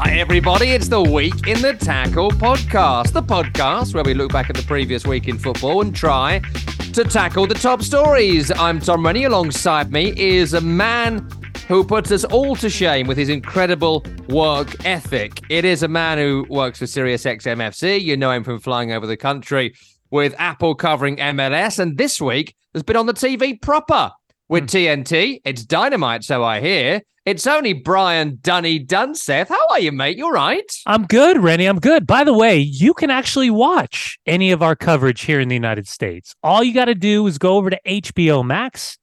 [0.00, 0.68] Hi, everybody.
[0.68, 4.62] It's the Week in the Tackle podcast, the podcast where we look back at the
[4.62, 6.38] previous week in football and try
[6.92, 8.52] to tackle the top stories.
[8.52, 9.24] I'm Tom Rennie.
[9.24, 11.28] Alongside me is a man
[11.66, 15.40] who puts us all to shame with his incredible work ethic.
[15.50, 18.00] It is a man who works for SiriusXM FC.
[18.00, 19.74] You know him from flying over the country
[20.12, 24.12] with Apple covering MLS, and this week has been on the TV proper
[24.48, 24.76] with hmm.
[24.76, 25.40] TNT.
[25.44, 27.02] It's dynamite, so I hear.
[27.28, 29.48] It's only Brian Dunny Dunseth.
[29.48, 30.16] How are you, mate?
[30.16, 30.64] You're right.
[30.86, 31.66] I'm good, Rennie.
[31.66, 32.06] I'm good.
[32.06, 35.86] By the way, you can actually watch any of our coverage here in the United
[35.86, 36.34] States.
[36.42, 38.96] All you got to do is go over to HBO Max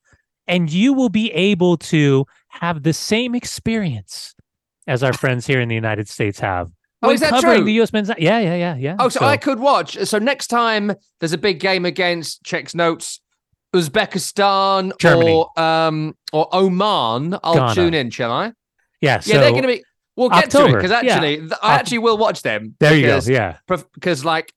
[0.48, 4.34] and you will be able to have the same experience
[4.88, 6.71] as our friends here in the United States have.
[7.04, 7.66] Oh, is that covering true?
[7.66, 8.96] The US men's yeah, yeah, yeah, yeah.
[8.98, 10.04] Oh, so, I could watch.
[10.04, 13.21] So next time there's a big game against checks notes,
[13.75, 15.31] Uzbekistan Germany.
[15.34, 17.75] or um or Oman, I'll Ghana.
[17.75, 18.53] tune in, shall I?
[19.01, 19.84] yeah, so yeah, they're going to be.
[20.15, 22.76] We'll get to it because actually, th- I actually will watch them.
[22.79, 23.20] there you go.
[23.26, 23.57] Yeah.
[23.67, 24.51] Because like,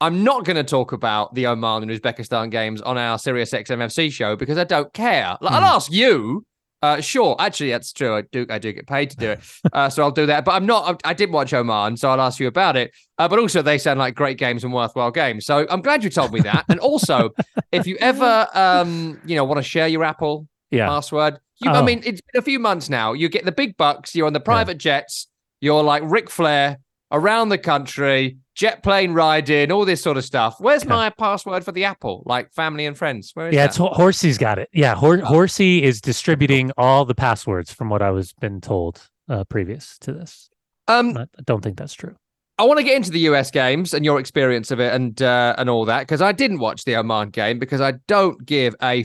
[0.00, 4.10] I'm not going to talk about the Oman and Uzbekistan games on our Sirius XMFC
[4.12, 5.36] show because I don't care.
[5.40, 5.76] Like, I'll Hmm.
[5.76, 6.44] ask you.
[6.80, 8.14] Uh, sure, actually, that's true.
[8.14, 9.40] I do, I do get paid to do it,
[9.72, 10.44] uh, so I'll do that.
[10.44, 11.02] But I'm not.
[11.04, 12.92] I, I did watch Oman, so I'll ask you about it.
[13.18, 15.44] Uh, but also, they sound like great games and worthwhile games.
[15.44, 16.64] So I'm glad you told me that.
[16.68, 17.30] and also,
[17.72, 20.86] if you ever, um, you know, want to share your Apple Yeah.
[20.86, 21.38] password.
[21.60, 21.84] You, I Oh.
[21.84, 23.12] mean, it's been a few months now.
[23.12, 24.14] You get the big bucks.
[24.14, 25.26] You're on the private jets.
[25.60, 26.78] You're like Ric Flair
[27.10, 30.56] around the country, jet plane riding, all this sort of stuff.
[30.58, 30.88] Where's Okay.
[30.90, 32.24] my password for the Apple?
[32.26, 33.30] Like family and friends.
[33.34, 33.68] Where is Yeah, that?
[33.70, 34.68] it's Ho- Horsey's got it.
[34.72, 39.00] Yeah, Hor- Horsey is distributing all the passwords from what I was been told
[39.30, 40.50] uh, previous to this.
[40.88, 42.16] um, I don't think that's true.
[42.60, 45.54] I want to get into the US games and your experience of it and uh,
[45.56, 49.04] and all that because I didn't watch the Oman game because I don't give a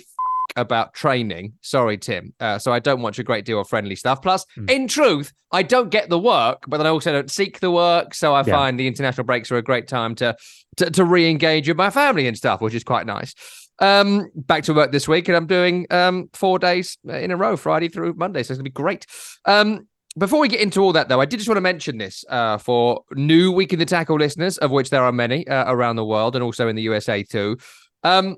[0.56, 1.54] about training.
[1.62, 2.34] Sorry, Tim.
[2.40, 4.22] Uh, so I don't watch a great deal of friendly stuff.
[4.22, 4.70] Plus, Hmm.
[4.70, 8.14] in truth, I don't get the work, but then I also don't seek the work.
[8.14, 8.54] So I Yeah.
[8.54, 10.36] find the international breaks are a great time to
[10.78, 13.36] to, to re-engage with my family and stuff, which is quite nice.
[13.80, 17.58] Um, back to work this week, and I'm doing um four days in a row,
[17.58, 18.42] Friday through Monday.
[18.44, 19.06] So it's gonna be great.
[19.46, 22.24] Um, before we get into all that, though, I did just want to mention this
[22.30, 25.96] uh, for new Week in the Tackle listeners, of which there are many uh, around
[25.96, 27.58] the world and also in the USA too.
[28.04, 28.38] Um,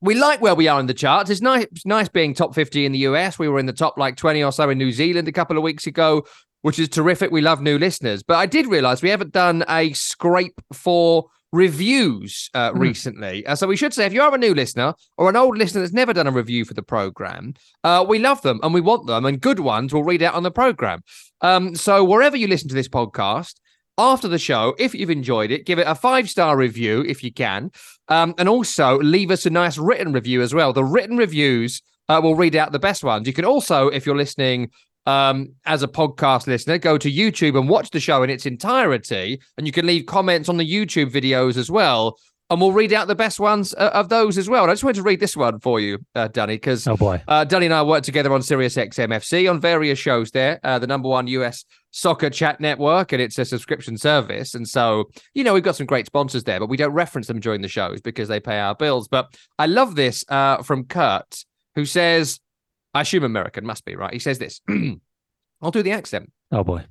[0.00, 1.30] we like where we are in the charts.
[1.30, 3.38] It's nice, it's nice being top 50 in the US.
[3.38, 5.62] We were in the top like 20 or so in New Zealand a couple of
[5.62, 6.24] weeks ago,
[6.62, 7.30] which is terrific.
[7.30, 8.22] We love new listeners.
[8.22, 12.78] But I did realize we haven't done a scrape for reviews uh, Hmm.
[12.78, 13.46] recently.
[13.46, 15.80] Uh, so we should say if you are a new listener or an old listener
[15.80, 19.06] that's never done a review for the program, uh, we love them and we want
[19.06, 21.00] them, and good ones we'll read out on the program.
[21.40, 23.54] Um, so wherever you listen to this podcast,
[23.98, 27.32] after the show, if you've enjoyed it, give it a five star review if you
[27.32, 27.70] can,
[28.08, 30.72] um, and also leave us a nice written review as well.
[30.72, 33.26] The written reviews uh, will read out the best ones.
[33.26, 34.70] You can also, if you're listening
[35.06, 39.40] um, as a podcast listener, go to YouTube and watch the show in its entirety,
[39.56, 42.16] and you can leave comments on the YouTube videos as well.
[42.48, 44.62] And we'll read out the best ones uh, of those as well.
[44.62, 47.20] And I just wanted to read this one for you, uh, Danny, because Oh boy.
[47.26, 50.86] uh, Dunny and I work together on Sirius XMFC on various shows there, uh, the
[50.86, 54.54] number one US soccer chat network, and it's a subscription service.
[54.54, 57.40] And so, you know, we've got some great sponsors there, but we don't reference them
[57.40, 59.08] during the shows because they pay our bills.
[59.08, 59.26] But
[59.58, 62.38] I love this uh, from Kurt, who says,
[62.94, 64.12] I assume American, must be, right?
[64.12, 64.60] He says this
[65.60, 66.30] I'll do the accent.
[66.52, 66.84] Oh boy.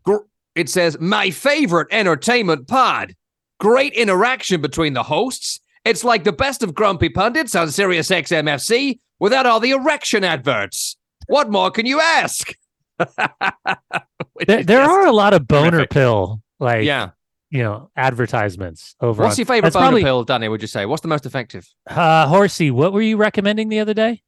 [0.55, 3.15] It says, My favorite entertainment pod.
[3.59, 5.59] Great interaction between the hosts.
[5.85, 10.97] It's like the best of Grumpy Pundits on Sirius XMFC without all the erection adverts.
[11.27, 12.53] What more can you ask?
[12.97, 13.09] Which
[14.47, 15.89] There, is there are a lot of boner terrific.
[15.91, 17.09] pill like Yeah.
[17.49, 19.23] you know advertisements over.
[19.23, 20.47] What's on- your favorite boner probably- pill, Danny?
[20.49, 20.85] Would you say?
[20.85, 21.67] What's the most effective?
[21.89, 24.21] Uh, Horsey, what were you recommending the other day?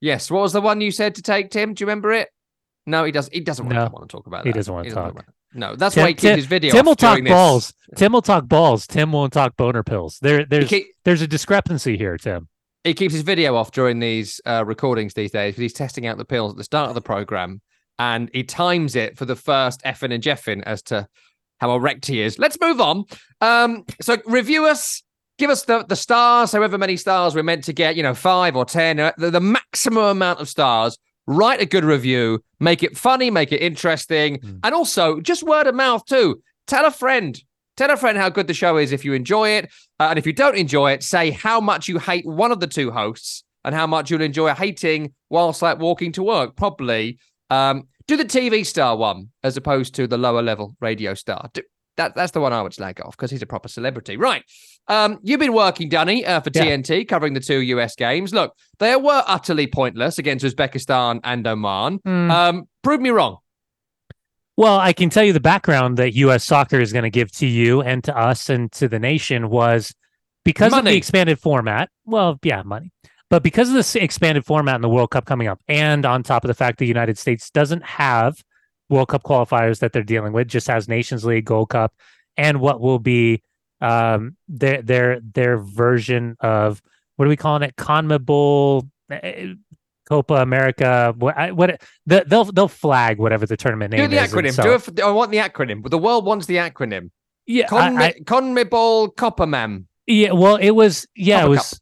[0.00, 0.30] Yes.
[0.30, 1.74] What was the one you said to take, Tim?
[1.74, 2.28] Do you remember it?
[2.86, 3.32] No, he doesn't.
[3.34, 3.88] He doesn't No.
[3.92, 4.46] want to talk about it.
[4.46, 4.58] He that.
[4.58, 5.10] doesn't wanna talk.
[5.12, 5.34] about it.
[5.52, 6.72] No, that's Tim- why he keeps Tim- his video.
[6.72, 7.28] Tim will talk this.
[7.30, 7.74] balls.
[7.96, 8.86] Tim will talk balls.
[8.86, 10.18] Tim won't talk boner pills.
[10.22, 12.48] There, there's keep- there's a discrepancy here, Tim.
[12.84, 16.18] he keeps his video off during these uh, recordings these days because he's testing out
[16.18, 17.60] the pills at the start of the program
[17.98, 21.06] and he times it for the first effing and jeffing as to
[21.60, 22.38] how erect he is.
[22.38, 23.04] Let's move on.
[23.42, 25.02] Um, so review us,
[25.36, 28.56] give us the, the stars, however many stars we're meant to get, you know, five
[28.56, 30.96] or 10, uh, the, the maximum amount of stars.
[31.32, 34.58] Write a good review, make it funny, make it interesting, Mm.
[34.64, 36.42] and also just word of mouth too.
[36.66, 37.40] Tell a friend.
[37.76, 39.70] Tell a friend how good the show is if you enjoy it.
[40.00, 42.66] Uh, and if you don't enjoy it, say how much you hate one of the
[42.66, 46.56] two hosts and how much you'll enjoy hating whilst like walking to work.
[46.56, 47.18] Probably
[47.48, 51.48] um, do the TV star one as opposed to the lower level radio star.
[51.54, 51.62] Do,
[51.96, 54.16] that, that's the one I would slag off because he's a proper celebrity.
[54.16, 54.42] Right.
[54.88, 56.64] Um, you've been working, Danny, uh, for Yeah.
[56.64, 58.34] TNT, covering the two US games.
[58.34, 62.00] Look, they were utterly pointless against Uzbekistan and Oman.
[62.04, 62.30] Hmm.
[62.30, 63.38] Um, prove me wrong.
[64.56, 66.44] Well, I can tell you the background that U.S.
[66.44, 69.94] soccer is going to give to you and to us and to the nation was
[70.44, 71.88] because of the expanded format.
[72.04, 72.92] Well, yeah, money.
[73.30, 76.44] But because of this expanded format in the World Cup coming up, and on top
[76.44, 78.42] of the fact the United States doesn't have
[78.90, 81.94] World Cup qualifiers that they're dealing with, just has Nations League, Gold Cup,
[82.36, 83.42] and what will be
[83.80, 86.80] um, their their their version of
[87.16, 87.76] what are we calling it?
[87.76, 89.54] CONMEBOL, eh,
[90.08, 91.14] Copa America.
[91.18, 91.54] What?
[91.56, 91.80] What?
[92.06, 94.32] The, they'll they'll flag whatever the tournament Do name the is.
[94.32, 94.52] acronym.
[94.52, 94.82] so- Do it.
[94.82, 95.88] For, I want the acronym.
[95.88, 97.10] The world wants the acronym.
[97.46, 99.84] yeah, Con- I- I- CONMEBOL Copperman.
[100.06, 100.32] yeah.
[100.32, 101.80] Well, it was yeah, it was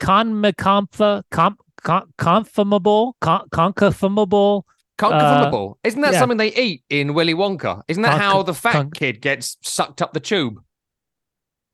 [0.00, 4.62] CONMECOMFA, com, con, confirmable, con, concafumable.
[4.98, 5.74] Conconfirmable.
[5.84, 6.18] Isn't that yeah.
[6.20, 7.82] something they eat in Willy Wonka?
[7.88, 10.58] Isn't that Conca- how the fat con- kid gets sucked up the tube?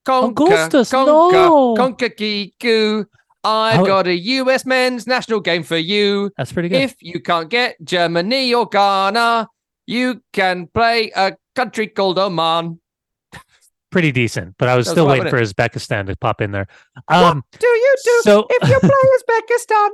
[0.04, 1.74] Conca, Augustus, conca, no.
[2.60, 3.06] goo.
[3.44, 6.30] I've How- got a US men's national game for you.
[6.36, 6.80] That's pretty good.
[6.82, 9.48] If you can't get Germany or Ghana,
[9.86, 12.80] you can play a country called Oman.
[13.90, 16.66] pretty decent, but I was still waiting for Uzbekistan to pop in there.
[17.08, 19.88] Um, what do you do so if you play Uzbekistan?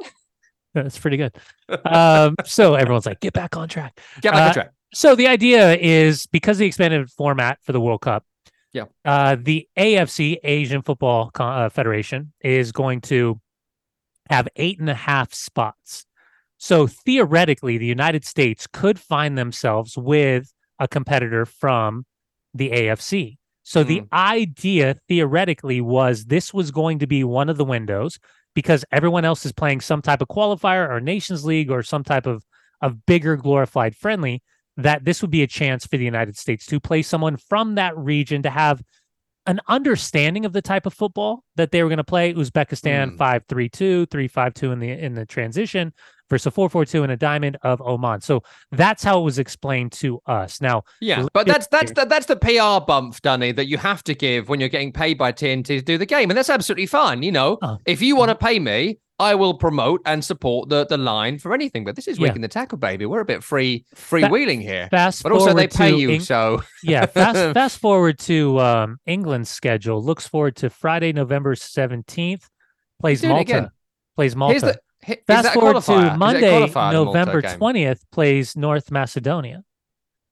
[0.75, 1.37] that's pretty good.
[1.84, 3.99] Um, so everyone's like, get back on track.
[4.20, 4.70] Get back Uh, on track.
[4.94, 8.25] So the idea is because the expanded format for the World Cup,
[8.73, 8.85] Yeah.
[9.05, 13.41] uh, the AFC Asian Football uh, Federation is going to
[14.29, 16.05] have eight and a half spots.
[16.59, 22.05] So theoretically, the United States could find themselves with a competitor from
[22.53, 23.38] the AFC.
[23.62, 28.19] So the idea theoretically was this was going to be one of the windows
[28.55, 32.26] because everyone else is playing some type of qualifier or Nations League or some type
[32.26, 32.44] of
[32.81, 34.43] of bigger glorified friendly
[34.78, 37.96] that this would be a chance for the United States to play someone from that
[37.96, 38.82] region to have
[39.46, 42.34] an understanding of the type of football that they were going to play.
[42.34, 43.16] Uzbekistan Hmm.
[43.16, 45.92] 5-3-2, 3-5-2 in the in the transition
[46.28, 48.20] versus 4-4-2 in a diamond of Oman.
[48.20, 48.42] So
[48.72, 50.60] that's how it was explained to us.
[50.60, 54.14] Now, Yeah, but that's that's the, that's the PR bump, Dunny, that you have to
[54.14, 57.22] give when you're getting paid by TNT to do the game, and that's absolutely fine.
[57.22, 57.78] You know, Oh.
[57.86, 61.53] if you want to pay me, I will promote and support the the line for
[61.53, 61.85] anything.
[61.85, 62.32] But this is Yeah.
[62.35, 63.05] in the tackle, baby.
[63.06, 66.20] We're a bit free freewheeling here, fast but also they forward pay to you, Eng-
[66.20, 70.03] so yeah, fast fast forward to um, England's schedule.
[70.03, 72.49] Looks forward to Friday, November seventeenth.
[73.00, 73.62] Plays doing it again.
[73.62, 73.73] Malta.
[74.17, 74.79] Plays Malta.
[75.06, 75.19] the.
[75.26, 76.12] fast forward qualifier?
[76.12, 78.05] To Monday, qualifier, the Malta November twentieth.
[78.12, 79.62] Plays North Macedonia.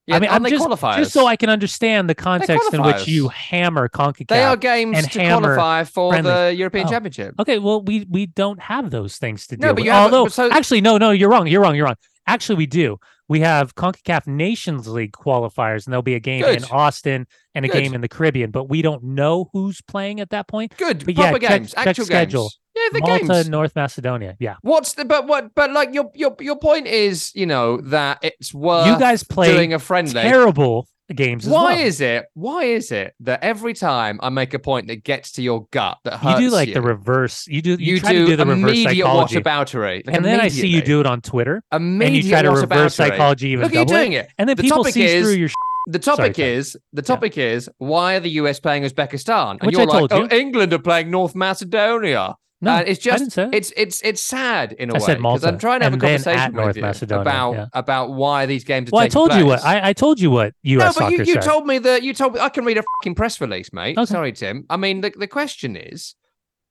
[0.06, 0.96] Yeah, I mean, I'm just qualifiers?
[0.98, 4.28] just so I can understand the context in which you hammer Concacaf.
[4.28, 6.30] They are games to qualify for friendly.
[6.30, 6.90] the European Oh.
[6.90, 7.34] Championship.
[7.40, 9.62] Okay, well, we we don't have those things to do.
[9.62, 9.84] No, but with.
[9.86, 11.48] you have- Although, so- actually, no, no, you're wrong.
[11.48, 11.74] You're wrong.
[11.74, 11.96] You're wrong.
[12.26, 12.98] Actually, we do.
[13.28, 17.68] We have CONCACAF Nations League qualifiers, and there'll be a game in Austin and a
[17.68, 17.82] Good.
[17.82, 20.76] game in the Caribbean, but we don't know who's playing at that point.
[20.76, 22.42] Good, But yeah, proper check- games, check actual schedule.
[22.44, 22.58] games.
[22.76, 23.48] Yeah, the Malta, games.
[23.48, 24.36] North Macedonia.
[24.38, 24.56] Yeah.
[24.60, 28.52] What's the but what but like your your your point is you know that it's
[28.52, 30.12] worth you guys play doing a friendly.
[30.20, 31.84] terrible games as Why well.
[31.86, 32.26] is it?
[32.34, 35.98] Why is it that every time I make a point that gets to your gut
[36.04, 37.46] that hurts you do like the reverse.
[37.46, 37.70] You do.
[37.72, 40.66] You, you try do, to do the reverse psychology, whataboutery, like and then I see
[40.68, 43.88] you do it on Twitter, and you try to reverse psychology even Look you it,
[43.88, 44.30] doing it.
[44.38, 45.48] and then The people see is- through your.
[45.48, 45.54] Sh-
[45.88, 49.52] The topic Sorry, is the topic is why are the US playing Uzbekistan?
[49.52, 50.28] And Which you're I like, oh, you.
[50.30, 52.34] England are playing North Macedonia.
[52.60, 53.54] No, and it's just didn't say that.
[53.54, 55.98] it's it's it's sad in a I way said because I'm trying to have a
[55.98, 57.66] conversation with North you Macedonia, about yeah.
[57.74, 59.64] about why these games are well, I told you what.
[59.64, 60.96] I, I told you what U.S.
[60.96, 61.42] No, but you, you said.
[61.42, 63.98] told me that you told me I can read a fucking press release, mate.
[63.98, 64.06] Okay.
[64.06, 64.64] Sorry, Tim.
[64.70, 66.14] I mean, the, the question is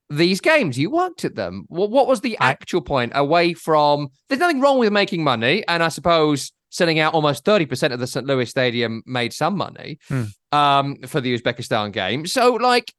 [0.10, 1.66] these games, you worked at them.
[1.68, 4.10] What, what was the actual point away from?
[4.30, 8.08] There's nothing wrong with making money, and I suppose selling out almost 30% of the
[8.08, 8.26] St.
[8.26, 10.24] Louis Stadium made some money Hmm.
[10.52, 12.26] um, for the Uzbekistan game.
[12.26, 12.92] So, like,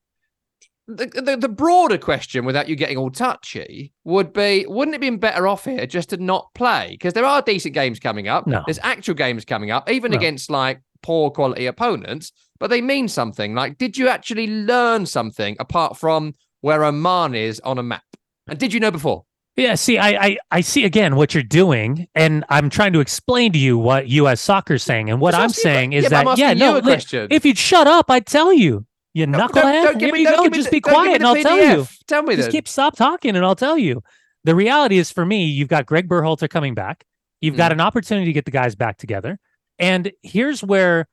[0.89, 5.01] the, the the broader question, without you getting all touchy, would be: Wouldn't it have
[5.01, 6.89] been better off here just to not play?
[6.93, 8.47] Because there are decent games coming up.
[8.47, 8.63] No.
[8.67, 10.17] There's actual games coming up, even No.
[10.19, 13.55] against like poor quality opponents, but they mean something.
[13.55, 18.03] Like, did you actually learn something apart from where Oman is on a map?
[18.49, 19.25] And did you know before?
[19.57, 23.53] Yeah, see, I, I I see again what you're doing, and I'm trying to explain
[23.53, 24.41] to you what U.S.
[24.41, 26.77] soccer's saying, and what Just I'm asking you- saying is yeah, that yeah, no, you
[26.77, 27.29] a li- question.
[27.31, 28.85] if you'd shut up, I'd tell you.
[29.17, 29.53] You No, knucklehead.
[29.55, 30.49] don't, don't Here me, you go.
[30.51, 31.87] Just the- be don't give me quiet, and I'll tell you.
[32.07, 32.53] Tell me Just then.
[32.53, 34.03] keep stop talking, and I'll tell you.
[34.45, 37.05] The reality is, for me, you've got Greg Berhalter coming back.
[37.41, 37.59] You've Mm.
[37.59, 39.39] got an opportunity to get the guys back together,
[39.79, 41.09] and here's where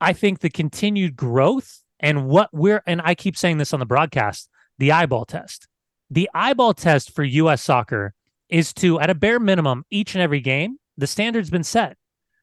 [0.00, 3.86] I think the continued growth and what we're and I keep saying this on the
[3.86, 5.68] broadcast, the eyeball test.
[6.10, 7.62] The eyeball test for U.S.
[7.62, 8.14] soccer
[8.48, 11.96] is to, at a bare minimum, each and every game, the standard's been set.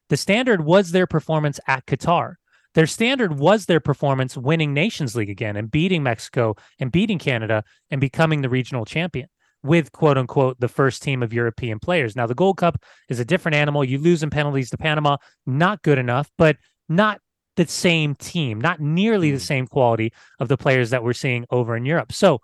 [0.08, 2.36] The standard was their performance at Qatar.
[2.74, 7.64] Their standard was their performance winning Nations League again and beating Mexico and beating Canada
[7.90, 9.28] and becoming the regional champion.
[9.64, 12.16] with quote unquote the first team of European players.
[12.16, 13.84] Now, the Gold Cup is a different animal.
[13.84, 16.56] You lose in penalties to Panama, not good enough, but
[16.88, 17.20] not
[17.54, 19.46] the same team, not nearly the Mm.
[19.46, 22.10] same quality of the players that we're seeing over in Europe.
[22.10, 22.40] So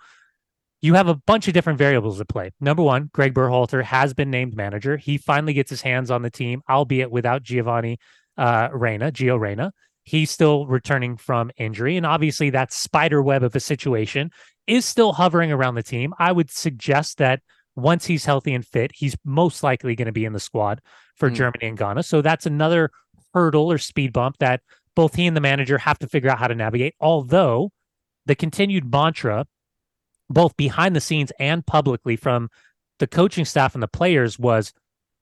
[0.80, 2.52] you have a bunch of different variables at play.
[2.60, 4.96] Number one, Greg Berhalter has been named manager.
[4.96, 7.98] He finally gets his hands on the team, albeit without Giovanni
[8.36, 9.72] uh, Reyna, Gio Reyna.
[10.08, 11.96] He's still returning from injury.
[11.96, 14.30] And obviously, that spider web of a situation
[14.66, 16.14] is still hovering around the team.
[16.18, 17.40] I would suggest that
[17.76, 20.80] once he's healthy and fit, he's most likely going to be in the squad
[21.16, 21.34] for Mm.
[21.34, 22.02] Germany and Ghana.
[22.02, 22.90] So that's another
[23.34, 24.62] hurdle or speed bump that
[24.94, 26.94] both he and the manager have to figure out how to navigate.
[27.00, 27.70] Although
[28.26, 29.46] the continued mantra,
[30.28, 32.48] both behind the scenes and publicly from
[32.98, 34.72] the coaching staff and the players, was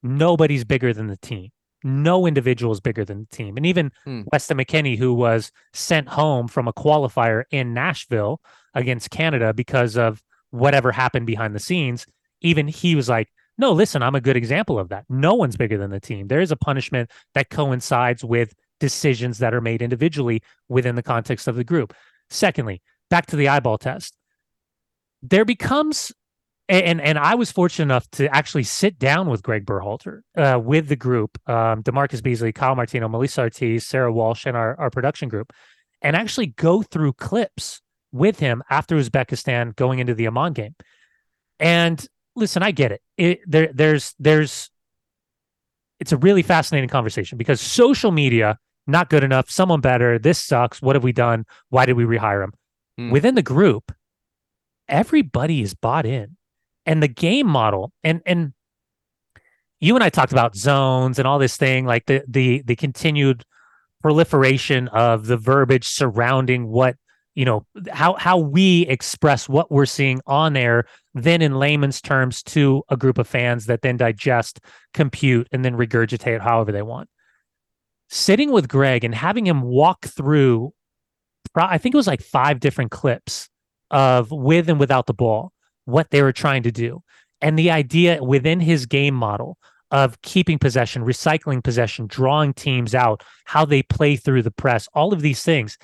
[0.01, 1.49] nobody's bigger than the team.
[1.83, 3.57] No individual is bigger than the team.
[3.57, 4.23] And even Hmm.
[4.31, 8.41] Weston McKennie, who was sent home from a qualifier in Nashville
[8.73, 12.05] against Canada because of whatever happened behind the scenes,
[12.41, 15.05] even he was like, no, listen, I'm a good example of that.
[15.09, 16.27] No one's bigger than the team.
[16.27, 21.47] There is a punishment that coincides with decisions that are made individually within the context
[21.47, 21.95] of the group.
[22.29, 24.15] Secondly, back to the eyeball test.
[25.23, 26.11] There becomes
[26.69, 30.87] and and I was fortunate enough to actually sit down with Greg Berhalter uh, with
[30.87, 35.29] the group, um, DaMarcus Beasley, Kyle Martino, Melissa Ortiz, Sarah Walsh, and our, our production
[35.29, 35.53] group,
[36.01, 37.81] and actually go through clips
[38.11, 40.75] with him after Uzbekistan going into the Oman game.
[41.59, 42.05] And
[42.35, 43.01] listen, I get it.
[43.17, 44.69] it there, there's there's
[45.99, 49.49] it's a really fascinating conversation because social media not good enough.
[49.49, 50.17] Someone better.
[50.17, 50.81] This sucks.
[50.81, 51.45] What have we done?
[51.69, 52.53] Why did we rehire him?
[52.97, 53.11] Hmm.
[53.11, 53.91] Within the group,
[54.87, 56.37] everybody is bought in,
[56.87, 58.53] and the game model and and
[59.79, 63.43] you and I talked about zones and all this thing, like the the the continued
[64.01, 66.95] proliferation of the verbiage surrounding what
[67.35, 72.41] you know how how we express what we're seeing on air then in layman's terms
[72.43, 74.59] to a group of fans that then digest
[74.93, 77.09] compute and then regurgitate however they want.
[78.09, 80.73] Sitting with greg and having him walk through
[81.55, 83.49] i think it was like five different clips
[83.89, 85.51] of with and without the ball
[85.87, 87.01] what they were trying to do
[87.41, 89.57] and the idea within his game model
[89.91, 95.13] of keeping possession recycling possession drawing teams out how they play through the press all
[95.13, 95.77] of these things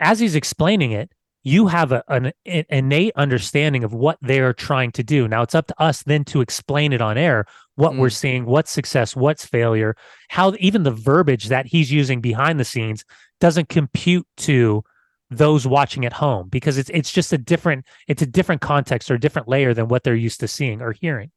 [0.00, 1.12] as he's explaining it,
[1.42, 5.28] you have a, an, an innate understanding of what they are trying to do.
[5.28, 7.46] Now it's up to us then to explain it on air,
[7.76, 8.12] what we're Mm.
[8.14, 9.94] seeing, what's success, what's failure,
[10.28, 13.04] how even the verbiage that he's using behind the scenes
[13.40, 14.82] doesn't compute to
[15.30, 19.14] those watching at home because it's it's just a different it's a different context or
[19.14, 21.30] a different layer than what they're used to seeing or hearing.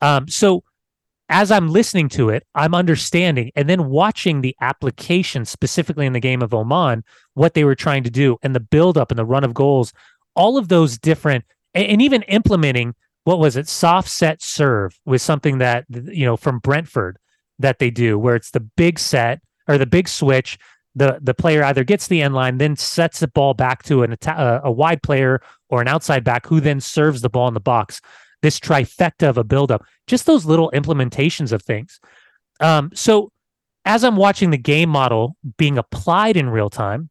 [0.00, 0.62] Um, so
[1.28, 6.20] as I'm listening to it, I'm understanding and then watching the application specifically in the
[6.20, 9.44] game of Oman, what they were trying to do and the buildup and the run
[9.44, 9.92] of goals,
[10.36, 15.22] all of those different, and, and even implementing what was it, soft set serve was
[15.22, 17.18] something that, you know, from Brentford
[17.58, 20.58] that they do, where it's the big set or the big switch.
[20.96, 24.12] The, the player either gets the end line, then sets the ball back to an
[24.12, 27.54] atta- uh, a wide player or an outside back who then serves the ball in
[27.54, 28.00] the box.
[28.42, 32.00] This trifecta of a buildup just those little implementations of things.
[32.60, 33.32] Um, so
[33.84, 37.10] as I'm watching the game model being applied in real time,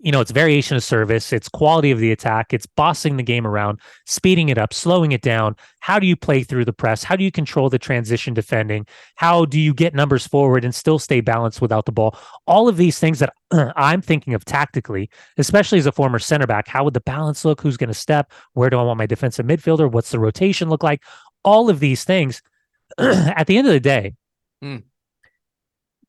[0.00, 3.44] you know, it's variation of service, it's quality of the attack, it's bossing the game
[3.44, 5.56] around, speeding it up, slowing it down.
[5.80, 7.02] How do you play through the press?
[7.02, 8.86] How do you control the transition defending?
[9.16, 12.16] How do you get numbers forward and still stay balanced without the ball?
[12.46, 13.32] All of these things that
[13.76, 17.60] I'm thinking of tactically, especially as a former center back, how would the balance look?
[17.60, 18.30] Who's going to step?
[18.52, 19.90] Where do I want my defensive midfielder?
[19.90, 21.02] What's the rotation look like?
[21.44, 22.40] All of these things,
[22.98, 24.14] at the end of the day,
[24.62, 24.82] Mm.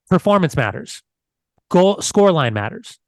[0.10, 1.04] performance matters,
[1.70, 3.00] goal score line matters.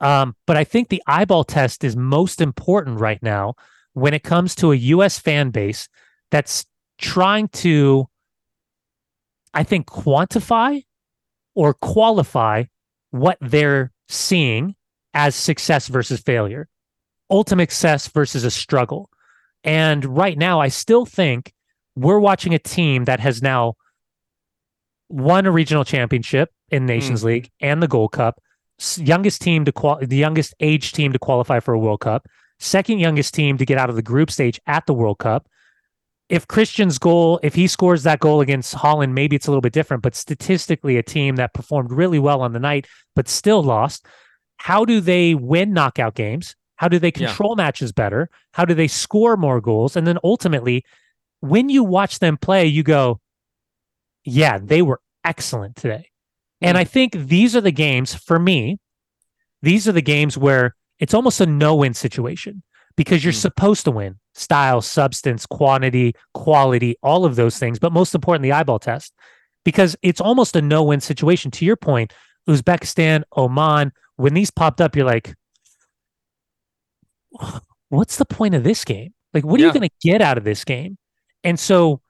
[0.00, 3.54] Um, but I think the eyeball test is most important right now
[3.92, 5.18] when it comes to a U.S.
[5.18, 5.88] fan base
[6.30, 6.64] that's
[6.98, 8.08] trying to,
[9.52, 10.84] I think, quantify
[11.54, 12.64] or qualify
[13.10, 14.74] what they're seeing
[15.12, 16.68] as success versus failure,
[17.30, 19.10] ultimate success versus a struggle.
[19.64, 21.52] And right now, I still think
[21.96, 23.74] we're watching a team that has now
[25.08, 28.40] won a regional championship in Nations League and the Gold Cup,
[28.96, 32.26] youngest team to qual the youngest age team to qualify for a World Cup,
[32.58, 35.46] second youngest team to get out of the group stage at the World Cup.
[36.28, 39.72] If Christian's goal, if he scores that goal against Holland, maybe it's a little bit
[39.72, 44.06] different, but statistically, a team that performed really well on the night but still lost.
[44.58, 46.54] How do they win knockout games?
[46.76, 47.26] How do they Yeah.
[47.26, 48.30] control matches better?
[48.52, 49.96] How do they score more goals?
[49.96, 50.84] And then ultimately,
[51.40, 53.20] when you watch them play, you go,
[54.24, 56.09] yeah, they were excellent today.
[56.60, 56.80] And Mm.
[56.80, 58.78] I think these are the games for me.
[59.62, 62.62] These are the games where it's almost a no-win situation
[62.96, 63.40] because you're Mm.
[63.42, 67.78] supposed to win style, substance, quantity, quality, all of those things.
[67.78, 69.12] But most important, the eyeball test,
[69.64, 71.50] because it's almost a no win situation.
[71.52, 72.12] To your point,
[72.48, 75.34] Uzbekistan, Oman, when these popped up, you're like,
[77.88, 79.14] what's the point of this game?
[79.34, 79.68] Like, what are Yeah.
[79.68, 80.98] you going to get out of this game?
[81.44, 82.00] And so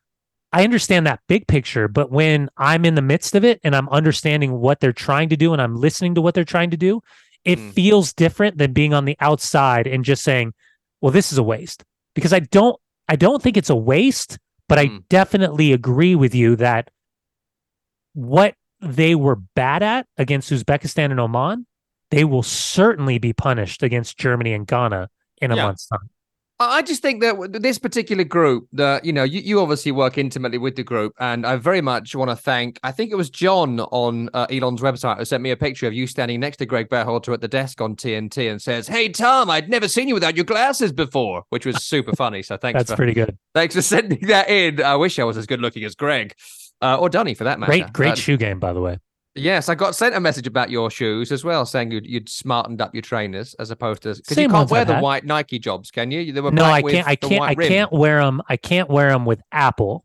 [0.53, 3.89] I understand that big picture, but when I'm in the midst of it and I'm
[3.91, 7.01] understanding what they're trying to do and I'm listening to what they're trying to do,
[7.45, 7.73] it Mm.
[7.73, 10.53] feels different than being on the outside and just saying,
[11.01, 11.85] well, this is a waste.
[12.15, 12.79] Because I don't
[13.09, 14.39] I don't think it's a waste,
[14.69, 15.05] but I Mm.
[15.09, 16.91] definitely agree with you that
[18.15, 21.67] what they were bad at against Uzbekistan and Oman,
[22.11, 25.67] they will certainly be punished against Germany and Ghana in a Yeah.
[25.67, 26.09] month's time.
[26.61, 30.59] I just think that this particular group, that you know, you, you obviously work intimately
[30.59, 32.79] with the group, and I very much want to thank.
[32.83, 35.95] I think it was John on uh, Elon's website who sent me a picture of
[35.95, 39.49] you standing next to Greg Berhalter at the desk on TNT and says, "Hey Tom,
[39.51, 42.43] I'd never seen you without your glasses before," which was super funny.
[42.43, 43.39] So thanks That's for pretty good.
[43.55, 44.83] thanks for sending that in.
[44.83, 46.35] I wish I was as good looking as Greg.
[46.83, 47.73] Uh, or Dunny for that matter.
[47.73, 48.99] Great, great Uh, shoe game, by the way.
[49.37, 52.81] Yes, I got sent a message about your shoes as well, saying you'd, you'd smartened
[52.81, 55.03] up your trainers as opposed to because you can't wear I've the had.
[55.03, 56.33] white Nike jobs, can you?
[56.33, 57.07] They were No, I can't.
[57.07, 57.43] I can't.
[57.43, 57.69] I rim.
[57.69, 58.43] can't wear them.
[58.49, 60.05] I can't wear them with Apple,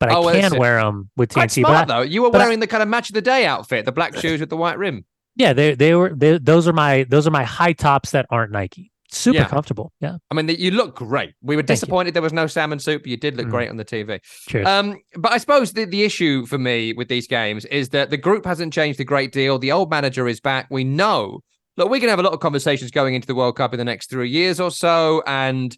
[0.00, 1.62] but I Oh, well, can wear them with Quite TNT.
[1.64, 2.02] But smart I- though.
[2.02, 4.16] You were but I- wearing the kind of match of the day outfit, the black
[4.16, 5.04] shoes with the white rim.
[5.36, 6.14] yeah, they they were.
[6.14, 8.90] They, those are my those are my high tops that aren't Nike.
[9.16, 9.48] Super Yeah.
[9.48, 9.92] comfortable.
[10.00, 10.16] Yeah.
[10.30, 11.32] I mean, you look great.
[11.42, 13.50] We were disappointed there was no salmon soup, but you did look Mm.
[13.50, 14.20] great on the TV.
[14.48, 14.66] Cheers.
[14.66, 18.16] Um, but I suppose the, the issue for me with these games is that the
[18.16, 19.58] group hasn't changed a great deal.
[19.58, 20.66] The old manager is back.
[20.70, 21.40] We know.
[21.76, 23.84] Look, we can have a lot of conversations going into the World Cup in the
[23.84, 25.76] next three years or so, and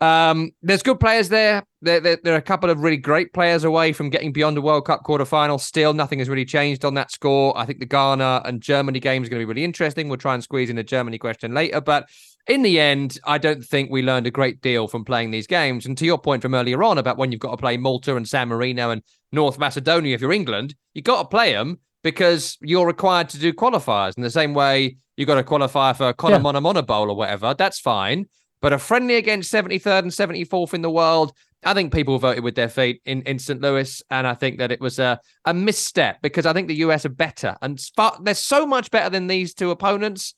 [0.00, 1.62] um, there's good players there.
[1.82, 2.18] There, there.
[2.22, 5.02] there are a couple of really great players away from getting beyond the World Cup
[5.04, 5.60] quarterfinal.
[5.60, 7.56] Still, nothing has really changed on that score.
[7.56, 10.08] I think the Ghana and Germany game is going to be really interesting.
[10.08, 12.08] We'll try and squeeze in a Germany question later, but
[12.46, 15.84] in the end, I don't think we learned a great deal from playing these games.
[15.84, 18.26] And to your point from earlier on about when you've got to play Malta and
[18.26, 19.02] San Marino and
[19.32, 23.52] North Macedonia, if you're England, you've got to play them because you're required to do
[23.52, 24.16] qualifiers.
[24.16, 26.80] In the same way, you've got to qualify for Conor Yeah.
[26.80, 27.54] Bowl or whatever.
[27.54, 28.26] That's fine.
[28.60, 31.32] But a friendly against 73rd and 74th in the world,
[31.64, 33.60] I think people voted with their feet in, in St.
[33.60, 34.02] Louis.
[34.10, 37.10] And I think that it was a, a misstep because I think the US are
[37.10, 37.56] better.
[37.62, 40.34] And far, they're so much better than these two opponents.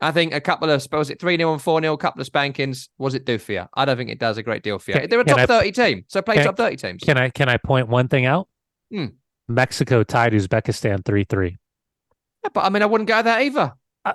[0.00, 2.26] I think a couple of, was it 3 0 and 4 0, a couple of
[2.26, 2.88] spankings.
[2.98, 3.64] Was it do for you?
[3.74, 5.00] I don't think it does a great deal for you.
[5.00, 6.04] Can- They're a top I- 30 team.
[6.08, 7.02] So play can- top 30 teams.
[7.02, 8.48] Can I can I point one thing out?
[8.92, 9.06] Hmm.
[9.48, 11.56] Mexico tied Uzbekistan three three.
[12.42, 13.72] Yeah, but I mean, I wouldn't go there either.
[14.04, 14.12] Uh,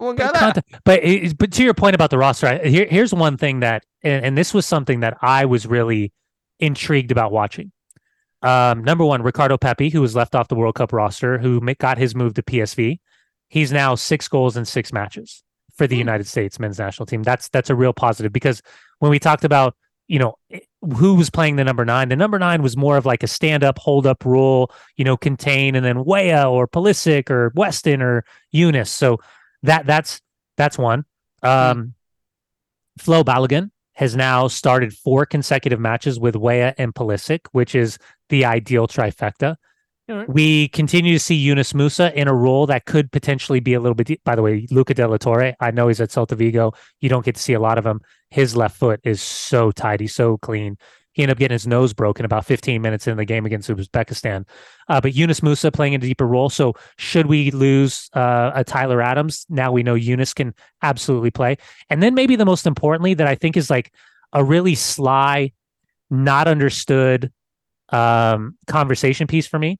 [0.00, 2.58] I wouldn't go But, content- but it- but to your point about the roster, I,
[2.68, 6.12] here, here's one thing that, and, and this was something that I was really
[6.60, 7.72] intrigued about watching.
[8.42, 11.98] Um, number one, Ricardo Pepi, who was left off the World Cup roster, who got
[11.98, 12.98] his move to PSV.
[13.48, 15.42] He's now six goals in six matches
[15.76, 16.00] for the Hmm.
[16.00, 17.22] United States men's national team.
[17.22, 18.62] That's that's a real positive because
[19.00, 19.74] when we talked about
[20.06, 20.60] you know eh,
[20.96, 23.64] who was playing the number nine, the number nine was more of like a stand
[23.64, 28.24] up, hold up rule, you know, contain, and then Weah or Pulisic or Weston or
[28.52, 28.90] Yunus.
[28.90, 29.18] So
[29.62, 30.20] that that's
[30.56, 31.04] that's one.
[31.42, 31.94] Um,
[32.98, 38.44] Flo Balogun has now started four consecutive matches with Weah and Pulisic, which is the
[38.44, 39.56] ideal trifecta.
[40.10, 40.28] Alright.
[40.28, 43.94] We continue to see Yunus Musah in a role that could potentially be a little
[43.94, 44.06] bit.
[44.06, 44.24] Deep.
[44.24, 46.72] By the way, Luca De La Torre, I know he's at Celta Vigo.
[47.00, 48.00] You don't get to see a lot of him.
[48.30, 50.78] His left foot is so tidy, so clean.
[51.18, 54.46] He ended up getting his nose broken about 15 minutes in the game against Uzbekistan.
[54.88, 56.48] Uh, but Yunus Musah playing a deeper role.
[56.48, 59.44] So should we lose uh, a Tyler Adams?
[59.48, 61.56] Now we know Yunus can absolutely play.
[61.90, 63.92] And then maybe the most importantly that I think is like
[64.32, 65.54] a really sly,
[66.08, 67.32] not understood
[67.88, 69.76] um, conversation piece for me.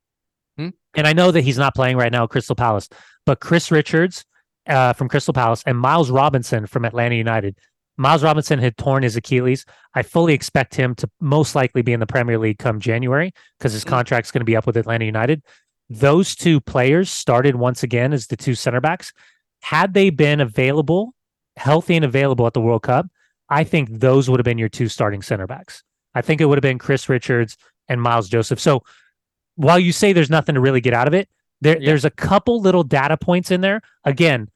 [0.56, 0.70] Hmm.
[0.96, 2.88] And I know that he's not playing right now at Crystal Palace,
[3.26, 4.24] but Chris Richards
[4.66, 7.56] uh, from Crystal Palace and Miles Robinson from Atlanta United.
[7.98, 9.66] Miles Robinson had torn his Achilles.
[9.94, 13.72] I fully expect him to most likely be in the Premier League come January because
[13.72, 13.88] his Hmm.
[13.90, 15.42] contract's going to be up with Atlanta United.
[15.90, 19.12] Those two players started once again as the two center backs.
[19.62, 21.14] Had they been available,
[21.56, 23.06] healthy and available at the World Cup,
[23.48, 25.82] I think those would have been your two starting center backs.
[26.14, 27.56] I think it would have been Chris Richards
[27.88, 28.60] and Miles Joseph.
[28.60, 28.84] So
[29.56, 31.28] while you say there's nothing to really get out of it,
[31.60, 31.86] there Yeah.
[31.90, 33.80] there's a couple little data points in there.
[34.04, 34.48] Again,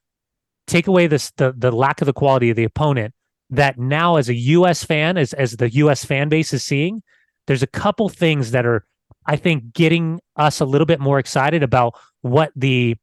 [0.68, 3.14] take away this the the lack of the quality of the opponent
[3.52, 7.02] that now as a US fan, as as the US fan base is seeing,
[7.46, 8.84] there's a couple things that are
[9.26, 12.96] I think getting us a little bit more excited about what the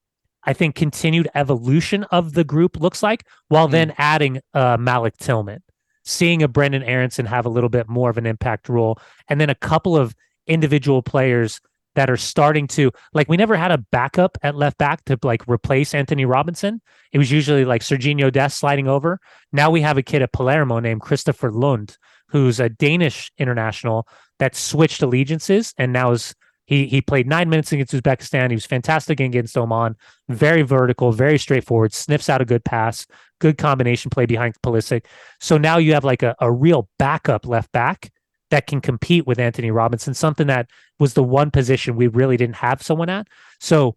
[0.44, 3.72] I think continued evolution of the group looks like, while Mm.
[3.72, 5.62] then adding uh, Malik Tillman,
[6.04, 9.50] seeing a Brenden Aaronson have a little bit more of an impact role, and then
[9.50, 10.16] a couple of
[10.48, 11.60] individual players
[12.00, 15.46] that are starting to like we never had a backup at left back to like
[15.50, 16.80] replace Antonee Robinson.
[17.12, 19.20] It was usually like Sergiño Dest sliding over.
[19.52, 21.98] Now we have a kid at Palermo named Kristoffer Lund,
[22.30, 24.08] who's a Danish international
[24.38, 26.34] that switched allegiances and now is
[26.68, 28.50] he he played nine minutes against Uzbekistan.
[28.50, 29.98] He was fantastic against Oman.
[30.30, 31.92] Very vertical, very straightforward.
[31.92, 33.06] Sniffs out a good pass.
[33.42, 35.04] Good combination play behind Pulisic.
[35.42, 38.10] So now you have like a, a real backup left back
[38.50, 40.14] that can compete with Antonee Robinson.
[40.14, 43.28] Something that was the one position we really didn't have someone at.
[43.60, 43.96] So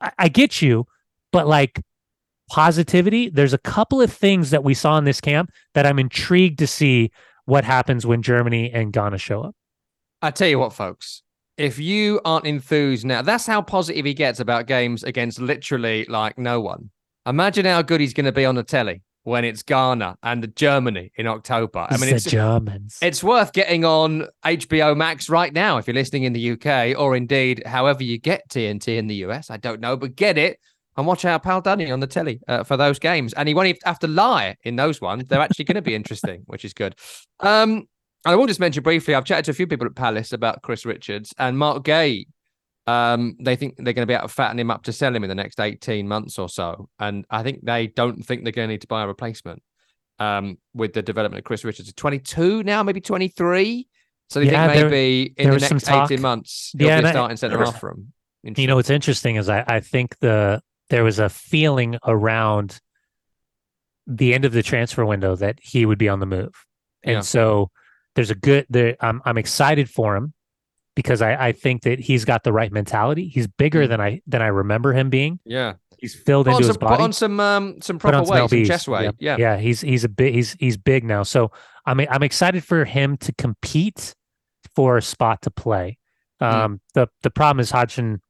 [0.00, 0.86] I, I get you,
[1.32, 1.80] but like
[2.50, 6.58] positivity, there's a couple of things that we saw in this camp that I'm intrigued
[6.58, 7.10] to see
[7.44, 9.56] what happens when Germany and Ghana show up.
[10.20, 11.22] I tell you what, folks,
[11.56, 16.38] if you aren't enthused now, that's how positive he gets about games against literally like
[16.38, 16.90] no one.
[17.26, 21.12] Imagine how good he's going to be on the telly when it's Ghana and Germany
[21.16, 21.86] in October.
[21.88, 22.98] I mean, the it's Germans.
[23.02, 27.14] it's worth getting on HBO Max right now if you're listening in the UK or
[27.14, 29.50] indeed however you get TNT in the US.
[29.50, 30.58] I don't know, but get it
[30.96, 33.32] and watch our pal Danny on the telly uh, for those games.
[33.34, 35.24] And he won't even have to lie in those ones.
[35.26, 36.94] They're actually going to be interesting, which is good.
[37.40, 37.88] Um,
[38.24, 40.86] I will just mention briefly, I've chatted to a few people at Palace about Chris
[40.86, 42.26] Richards and Marc Guéhi.
[42.86, 45.22] Um, they think they're going to be able to fatten him up to sell him
[45.22, 46.88] in the next 18 months or so.
[46.98, 49.62] And I think they don't think they're going to need to buy a replacement
[50.18, 51.92] um, with the development of Chris Richards.
[51.92, 53.86] 22 now, maybe 23.
[54.30, 56.98] So they Yeah, think there- maybe in there the next 18 months, he'll Yeah, be
[56.98, 58.12] and a I- starting centre half for him.
[58.56, 62.80] You know what's interesting is I, I think the there was a feeling around
[64.08, 66.52] the end of the transfer window that he would be on the move,
[67.04, 67.20] and Yeah.
[67.20, 67.70] so
[68.16, 68.66] there's a good.
[68.68, 70.34] There, I'm I'm excited for him
[70.94, 73.28] because I I think that he's got the right mentality.
[73.28, 73.88] He's bigger Mm.
[73.88, 75.38] than I than I remember him being.
[75.44, 75.74] Yeah.
[75.98, 78.34] He's filled Put on into some, his put on some um some proper on some
[78.40, 79.04] weight, some chest weight.
[79.04, 79.14] Yep.
[79.20, 79.36] Yeah.
[79.38, 79.56] yeah.
[79.58, 81.22] He's he's a big he's he's big now.
[81.22, 81.52] So
[81.86, 84.14] I'm I'm excited for him to compete
[84.74, 85.98] for a spot to play.
[86.42, 86.52] Mm.
[86.52, 88.20] Um, the the problem is Hodgson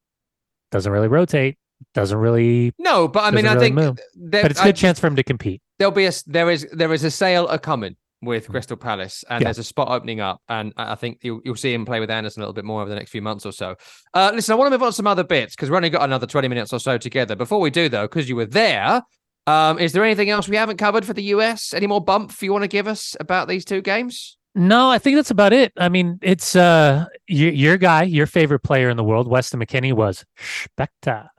[0.70, 1.56] doesn't really rotate,
[1.94, 4.66] doesn't really, No, but I mean, Doesn't I really think there, but it's a I-
[4.66, 5.60] good chance for him to compete.
[5.78, 9.24] there'll be a s- there is there is a sale a coming with Crystal Palace,
[9.28, 9.46] and Yeah.
[9.46, 12.40] there's a spot opening up, and I think you'll you'll see him play with Andersen
[12.40, 13.74] a little bit more over the next few months or so.
[14.14, 16.02] Uh, listen, I want to move on to some other bits because we've only got
[16.04, 17.34] another 20 minutes or so together.
[17.36, 19.02] Before we do, though, because you were there,
[19.46, 21.74] um, is there anything else we haven't covered for the US?
[21.74, 24.36] Any more bump you want to give us about these two games?
[24.54, 25.72] No, I think that's about it.
[25.78, 29.94] I mean, it's uh your your guy, your favorite player in the world, Weston McKennie,
[29.94, 31.30] was spectacular.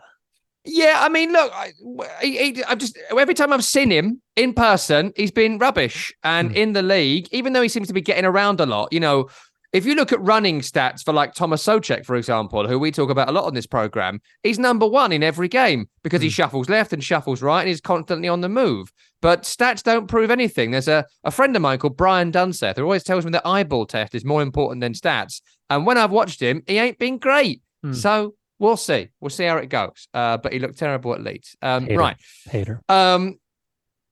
[0.65, 1.73] Yeah, I mean, look, I,
[2.21, 6.51] he, he, I've just every time I've seen him in person, he's been rubbish, and
[6.51, 6.55] Hmm.
[6.57, 9.29] in the league, even though he seems to be getting around a lot, you know,
[9.73, 13.09] if you look at running stats for like Thomas Souček, for example, who we talk
[13.09, 16.33] about a lot on this program, he's number one in every game because he Hmm.
[16.33, 18.91] shuffles left and shuffles right, and he's constantly on the move.
[19.21, 20.71] But stats don't prove anything.
[20.71, 23.85] There's a, a friend of mine called Brian Dunseth who always tells me that eyeball
[23.85, 27.61] test is more important than stats, and when I've watched him, he ain't been great.
[27.83, 27.93] Hmm.
[27.93, 29.09] So we'll see.
[29.19, 30.07] We'll see how it goes.
[30.13, 31.55] Uh, but he looked terrible at Leeds.
[31.61, 31.99] Um, Hater.
[31.99, 32.17] right.
[32.49, 32.81] Hater.
[32.89, 33.37] Um,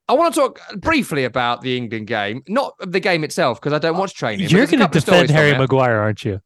[0.08, 3.80] I want to talk briefly about the England game, not the game itself, because I
[3.80, 4.50] don't watch training.
[4.50, 5.58] You're going to defend Harry.
[5.58, 6.42] Maguire, aren't you?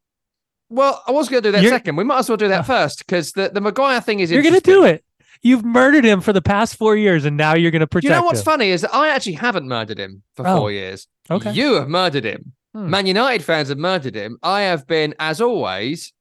[0.69, 1.95] Well, I was going to do that You're- second.
[1.95, 4.43] We might as well do that Uh, first because the, the Maguire thing is You're
[4.43, 5.03] going to do it.
[5.41, 8.19] You've murdered him for the past four years, and now you're going to protect You
[8.19, 8.45] know what's him.
[8.45, 11.07] funny is that I actually haven't murdered him for four years.
[11.29, 11.51] okay.
[11.51, 12.53] You have murdered him.
[12.73, 12.89] Hmm.
[12.89, 14.37] Man United fans have murdered him.
[14.43, 16.13] I have been, as always,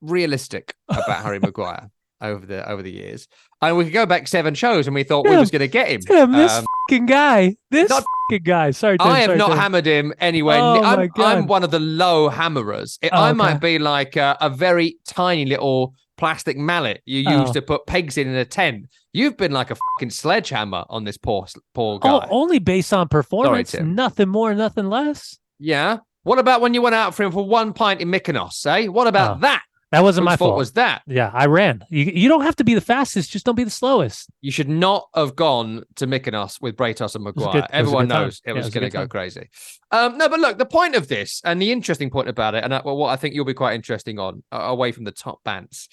[0.00, 3.26] realistic about Harry Maguire over the over the years.
[3.60, 5.40] And we could go back seven shows and we thought we Yeah.
[5.40, 6.00] was going to get him.
[6.02, 7.56] Damn, this Um, fucking guy.
[7.70, 8.70] This not- fucking guy.
[8.72, 9.58] Sorry, Tim, I have sorry, not Tim.
[9.58, 10.58] hammered him anywhere.
[10.60, 12.98] Oh I'm, I'm one of the low hammerers.
[13.02, 13.36] It- Oh, I okay.
[13.36, 17.52] might be like a, a very tiny little plastic mallet you use Oh.
[17.54, 18.86] to put pegs in in a tent.
[19.12, 22.28] You've been like a fucking sledgehammer on this poor poor Oh, guy.
[22.30, 23.94] only based on performance, Tim.
[23.94, 25.38] nothing more, nothing less.
[25.58, 25.98] Yeah.
[26.22, 28.64] What about when you went out for him for one pint in Mykonos?
[28.66, 28.86] Eh?
[28.88, 29.62] What about Oh, that?
[29.94, 30.58] That wasn't Whose my fault fault.
[30.58, 31.02] was that?
[31.06, 31.84] yeah, I ran.
[31.88, 34.28] You, you don't have to be the fastest, just don't be the slowest.
[34.40, 37.52] You should not have gone to Mykonos with Bratos and Maguire.
[37.52, 39.48] good- it was a Everyone knows it Yeah, was, was going to go crazy.
[39.90, 42.72] Um, no, but look, the point of this and the interesting point about it, and
[42.72, 45.42] uh, well, what I think you'll be quite interesting on, uh, away from the top
[45.44, 45.88] bands,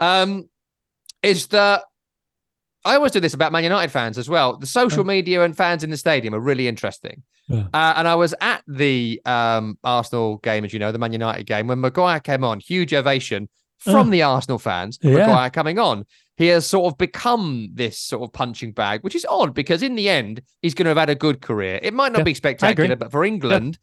[0.00, 0.48] um,
[1.22, 1.82] is that
[2.86, 4.56] I always do this about Man United fans as well.
[4.56, 7.22] The social media and fans in the stadium are really interesting.
[7.48, 7.64] Yeah.
[7.74, 11.46] Uh, and I was at the um, Arsenal game, as you know, the Man United
[11.46, 14.98] game, when Maguire came on, huge ovation from Uh, the Arsenal fans.
[15.02, 15.12] yeah.
[15.26, 16.04] Maguire coming on.
[16.38, 19.94] He has sort of become this sort of punching bag, which is odd because in
[19.94, 21.78] the end, he's going to have had a good career.
[21.82, 23.78] It might not Yeah, be spectacular, but for England,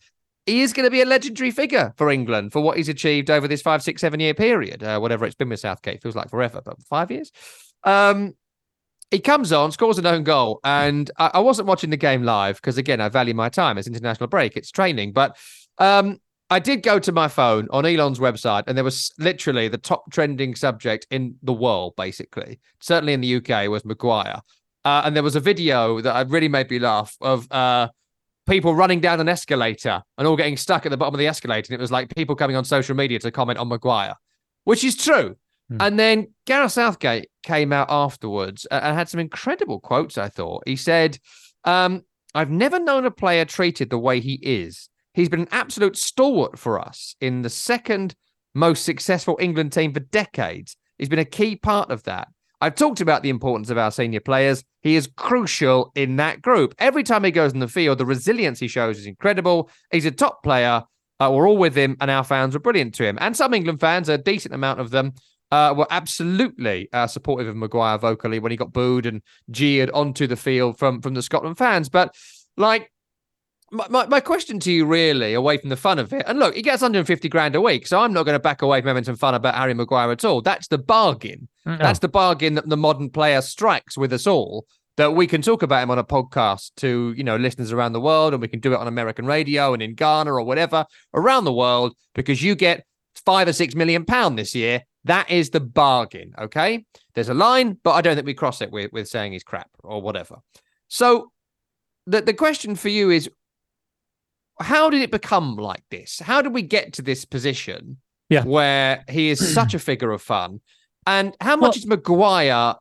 [0.46, 3.48] he is going to be a legendary figure for England for what he's achieved over
[3.48, 6.02] this five, six, seven year period, uh, whatever it's been with Southgate.
[6.04, 7.32] Feels like forever, but five years.
[7.86, 8.34] Um,
[9.12, 12.56] he comes on, scores an own goal, and I, I wasn't watching the game live
[12.56, 13.78] because, again, I value my time.
[13.78, 15.38] It's international break, it's training, but
[15.78, 19.78] um, I did go to my phone on Elon's website, and there was literally the
[19.78, 22.60] top trending subject in the world, basically.
[22.80, 24.42] Certainly in the UK was Maguire.
[24.86, 27.88] Uh, and there was a video that really made me laugh of uh,
[28.48, 31.74] people running down an escalator and all getting stuck at the bottom of the escalator.
[31.74, 34.16] And it was like people coming on social media to comment on Maguire,
[34.66, 35.36] which is true.
[35.70, 35.78] Hmm.
[35.80, 40.64] And then Gareth Southgate came out afterwards and had some incredible quotes, I thought.
[40.66, 41.18] He said,
[41.64, 42.04] um,
[42.36, 44.90] I've never known a player treated the way he is.
[45.14, 48.16] He's been an absolute stalwart for us in the second
[48.56, 50.76] most successful England team for decades.
[50.98, 52.28] He's been a key part of that.
[52.62, 54.64] I've talked about the importance of our senior players.
[54.82, 56.74] He is crucial in that group.
[56.80, 59.70] Every time he goes in the field, the resilience he shows is incredible.
[59.92, 60.84] He's a top player.
[61.20, 63.18] Uh, we're all with him, and our fans were brilliant to him.
[63.22, 65.14] And some England fans, a decent amount of them,
[65.54, 70.26] uh, were absolutely uh, supportive of Maguire vocally when he got booed and jeered onto
[70.26, 71.90] the field from from the Scotland fans.
[71.90, 72.16] But
[72.58, 72.92] like
[73.72, 76.56] my, my, my, question to you really away from the fun of it and look
[76.56, 79.04] he gets 150 grand a week so i'm not going to back away from having
[79.04, 81.78] some fun about harry maguire at all that's the bargain no.
[81.78, 85.64] that's the bargain that the modern player strikes with us all that we can talk
[85.64, 88.60] about him on a podcast to you know listeners around the world and we can
[88.60, 90.86] do it on american radio and in ghana or whatever
[91.16, 92.86] around the world because you get
[93.26, 97.78] five or six million pound this year that is the bargain okay there's a line
[97.84, 100.38] but i don't think we cross it with, with saying he's crap or whatever
[100.88, 101.32] so
[102.06, 103.30] the, the question for you is
[104.60, 106.20] how did it become like this?
[106.20, 107.98] How did we get to this position
[108.30, 108.44] yeah.
[108.44, 110.62] where he is such a figure of fun?
[111.06, 112.76] And how much well, is Maguire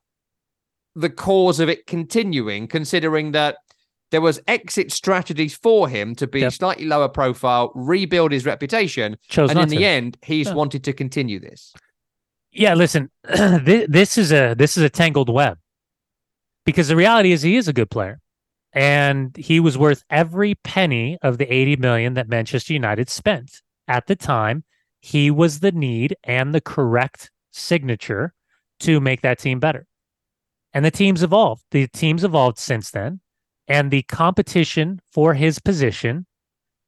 [0.94, 3.56] the cause of it continuing, considering that
[4.11, 6.52] there was exit strategies for him to be yep.
[6.52, 9.76] slightly lower profile, rebuild his reputation, Chose and in to.
[9.76, 10.54] the end, he's yeah.
[10.54, 11.72] wanted to continue this.
[12.53, 15.59] Yeah, listen, this, is a this is a tangled web
[16.65, 18.21] because the reality is he is a good player
[18.73, 23.62] and he was worth every penny of the 80 million that Manchester United spent.
[23.88, 24.65] At the time,
[25.01, 28.33] he was the need and the correct signature
[28.81, 29.87] to make that team better.
[30.73, 31.65] And the team's evolved.
[31.71, 33.21] The team's evolved since then.
[33.69, 36.27] And the competition for his position,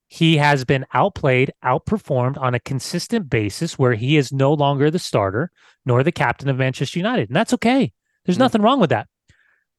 [0.09, 4.99] he has been outplayed, outperformed on a consistent basis where he is no longer the
[4.99, 5.51] starter
[5.87, 7.29] nor the captain of Manchester United.
[7.29, 7.93] And that's okay.
[8.25, 8.41] There's mm.
[8.41, 9.09] nothing wrong with that.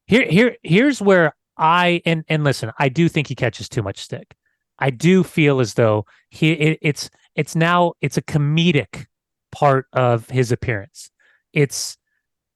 [0.06, 3.98] Here, here, here's where I and and listen, I do think he catches too much
[3.98, 4.36] stick.
[4.78, 9.06] I do feel as though he it, it's it's now it's a comedic
[9.52, 11.10] part of his appearance.
[11.52, 11.96] It's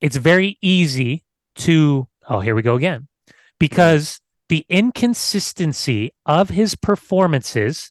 [0.01, 1.23] it's very easy
[1.55, 3.07] to oh here we go again
[3.59, 4.20] because
[4.51, 7.89] the inconsistency of his performances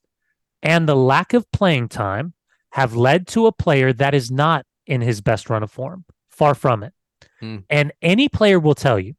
[0.62, 2.34] and the lack of playing time
[2.72, 6.04] have led to a player that is not in his best run of form.
[6.28, 6.92] Far from it.
[7.38, 7.60] Hmm.
[7.70, 9.14] And any player will tell you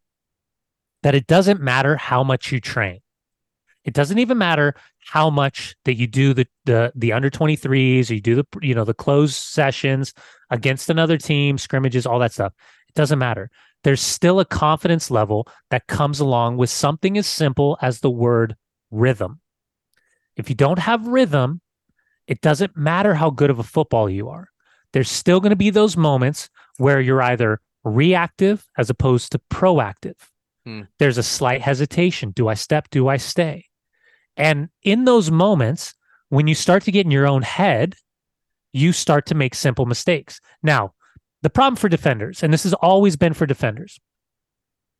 [1.01, 2.99] that it doesn't matter how much you train.
[3.83, 8.13] It doesn't even matter how much that you do the the the under 23s, or
[8.13, 10.13] you do the you know the closed sessions
[10.51, 12.53] against another team, scrimmages, all that stuff.
[12.87, 13.49] It doesn't matter.
[13.83, 18.55] There's still a confidence level that comes along with something as simple as the word
[18.91, 19.41] rhythm.
[20.35, 21.61] If you don't have rhythm,
[22.27, 24.49] it doesn't matter how good of a football you are.
[24.93, 30.15] There's still going to be those moments where you're either reactive as opposed to proactive.
[30.65, 30.81] Hmm.
[30.99, 32.31] There's a slight hesitation.
[32.31, 32.89] Do I step?
[32.91, 33.65] Do I stay?
[34.37, 35.93] And in those moments,
[36.29, 37.95] when you start to get in your own head,
[38.73, 40.39] you start to make simple mistakes.
[40.63, 40.93] Now,
[41.41, 43.99] the problem for defenders, and this has always been for defenders,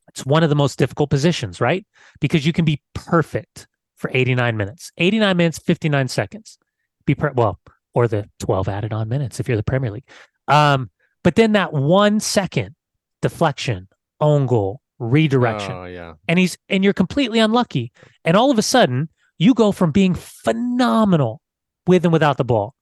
[0.08, 1.86] it's one of the most difficult positions, right?
[2.20, 6.58] Because you can be perfect for 89 minutes, 89 minutes, 59 seconds.
[7.06, 7.60] Be per- well,
[7.94, 10.10] or the 12 added on minutes if you're the Premier League.
[10.48, 10.90] Um,
[11.24, 12.76] but then that one second
[13.22, 13.88] deflection,
[14.20, 15.72] own goal, redirection.
[15.72, 16.14] Oh, yeah.
[16.28, 17.92] And he's and you're completely unlucky.
[18.26, 21.42] And all of a sudden, you go from being phenomenal
[21.88, 22.76] with and without the ball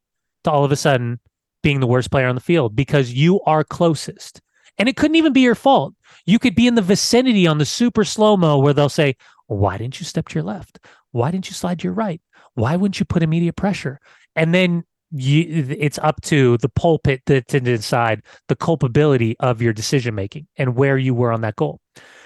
[0.43, 1.19] to all of a sudden
[1.61, 4.41] being the worst player on the field because you are closest.
[4.77, 5.93] And it couldn't even be your fault.
[6.25, 9.15] You could be in the vicinity on the super slow mo where they'll say,
[9.47, 10.79] Why didn't you step to your left?
[11.11, 12.21] Why didn't you slide to your right?
[12.53, 13.99] Why wouldn't you put immediate pressure?
[14.35, 19.73] And then you, it's up to the pulpit to, to decide the culpability of your
[19.73, 21.79] decision making and where you were on that goal.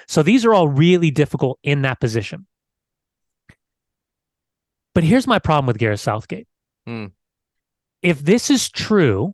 [0.07, 2.45] So these are all really difficult in that position.
[4.93, 6.47] But here's my problem with Gareth Southgate.
[6.85, 7.07] Hmm.
[8.03, 9.33] If this is true,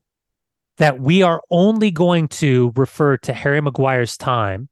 [0.78, 4.70] that we are only going to refer to Harry Maguire's time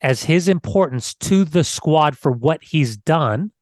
[0.00, 3.52] as his importance to the squad for what he's done,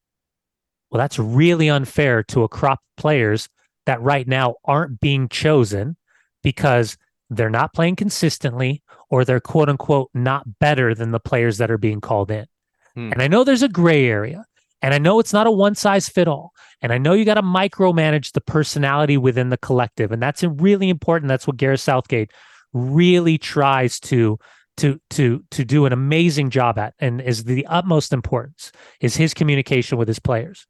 [0.91, 3.49] well, that's really unfair to a crop of players
[3.87, 5.97] that right now aren't being chosen
[6.43, 6.97] because
[7.31, 11.79] they're not playing consistently or they're quote unquote not better than the players that are
[11.79, 12.47] being called in.
[12.95, 13.13] Hmm.
[13.13, 14.45] And I know there's a gray area.
[14.83, 16.53] And I know it's not a one size fit all.
[16.81, 20.13] And I know you got to micromanage the personality within the collective.
[20.13, 21.29] And that's really important.
[21.29, 22.31] That's what Gareth Southgate
[22.73, 24.39] really tries to
[24.77, 29.35] to to to do an amazing job at and is the utmost importance is his
[29.35, 30.67] communication with his players.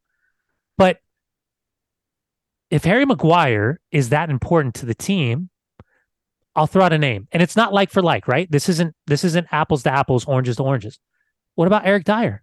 [0.78, 0.98] But
[2.70, 5.50] if Harry Maguire is that important to the team,
[6.54, 7.28] I'll throw out a name.
[7.32, 8.50] And it's not like for like, right?
[8.50, 10.98] This isn't this isn't apples to apples, oranges to oranges.
[11.54, 12.42] What about Eric Dier?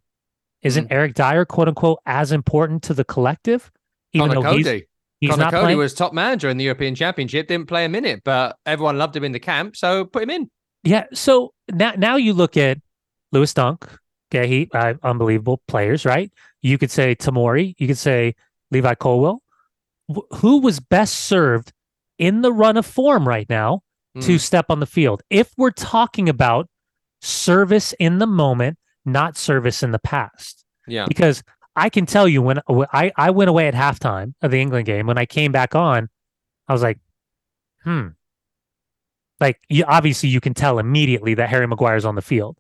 [0.62, 0.92] Isn't mm.
[0.94, 3.72] Eric Dier quote unquote as important to the collective?
[4.14, 4.64] Even Conor though Coady.
[4.64, 4.84] he's,
[5.20, 5.78] he's Conor not Coady playing?
[5.78, 9.24] was top manager in the European Championship, didn't play a minute, but everyone loved him
[9.24, 10.50] in the camp, so put him in.
[10.84, 11.06] Yeah.
[11.14, 12.80] So now now you look at
[13.32, 13.88] Lewis Dunk,
[14.32, 16.32] okay, he uh, unbelievable players, right?
[16.62, 17.76] You could say Tomori.
[17.78, 18.36] you could say
[18.72, 19.42] Levi Colwill
[20.36, 21.74] who was best served
[22.18, 23.82] in the run of form right now
[24.16, 24.24] mm.
[24.24, 25.22] to step on the field.
[25.30, 26.70] If we're talking about
[27.22, 30.66] service in the moment, not service in the past.
[30.88, 31.06] Yeah.
[31.08, 31.44] Because
[31.76, 35.08] I can tell you when I, I went away at halftime of the England game,
[35.08, 36.10] when I came back on,
[36.68, 37.00] I was like,
[37.84, 38.10] hmm.
[39.40, 42.58] Like, you, obviously, you can tell immediately that Harry Maguire's on the field.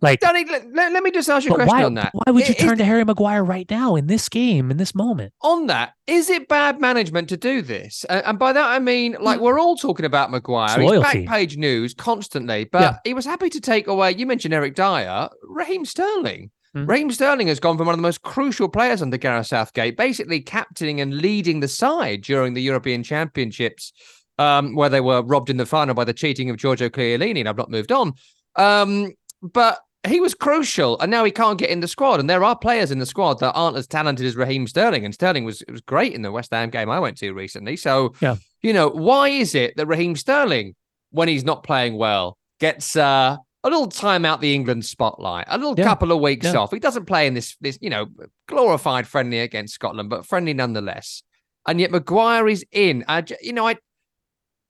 [0.00, 2.10] Like, Danny, let, let, me just ask you a question why, on that.
[2.12, 5.32] Why would you turn to Harry Maguire right now in this game, in this moment?
[5.42, 8.06] On that, is it bad management to do this?
[8.08, 9.44] Uh, and by that, I mean, like, hmm.
[9.44, 10.80] we're all talking about Maguire.
[10.80, 12.96] He's back page news constantly, but yeah.
[13.04, 16.50] he was happy to take away, you mentioned Eric Dier, Raheem Sterling.
[16.76, 16.88] Mm.
[16.88, 20.40] Raheem Sterling has gone from one of the most crucial players under Gareth Southgate, basically
[20.40, 23.92] captaining and leading the side during the European Championships,
[24.38, 27.48] um, where they were robbed in the final by the cheating of Giorgio Chiellini, and
[27.48, 28.12] I've not moved on.
[28.56, 29.78] Um, but
[30.08, 32.20] he was crucial, and now he can't get in the squad.
[32.20, 35.14] And there are players in the squad that aren't as talented as Raheem Sterling, and
[35.14, 37.76] Sterling was was great in the West Ham game I went to recently.
[37.76, 38.36] So, yeah.
[38.62, 40.74] you know, why is it that Raheem Sterling,
[41.10, 45.58] when he's not playing well, gets uh, a little time out the England spotlight, a
[45.58, 45.84] little yeah.
[45.84, 46.56] couple of weeks yeah.
[46.56, 46.72] off?
[46.72, 48.06] He doesn't play in this this you know
[48.46, 51.22] glorified friendly against Scotland, but friendly nonetheless.
[51.66, 53.04] And yet Maguire is in.
[53.08, 53.76] I, you know, I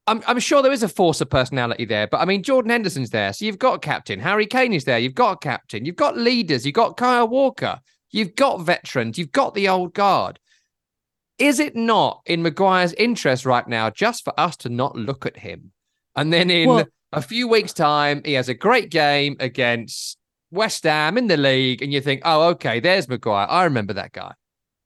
[0.08, 3.10] I'm, I'm sure there is a force of personality there, but I mean, Jordan Henderson's
[3.10, 3.32] there.
[3.32, 4.18] So you've got a captain.
[4.18, 4.98] Harry Kane is there.
[4.98, 5.84] You've got a captain.
[5.84, 6.64] You've got leaders.
[6.64, 7.80] You've got Kyle Walker.
[8.10, 9.18] You've got veterans.
[9.18, 10.38] You've got the old guard.
[11.38, 15.36] Is it not in Maguire's interest right now just for us to not look at
[15.36, 15.72] him?
[16.16, 20.18] And then in well, a few weeks' time, he has a great game against
[20.50, 23.46] West Ham in the league, and you think, oh, okay, there's Maguire.
[23.48, 24.32] I remember that guy.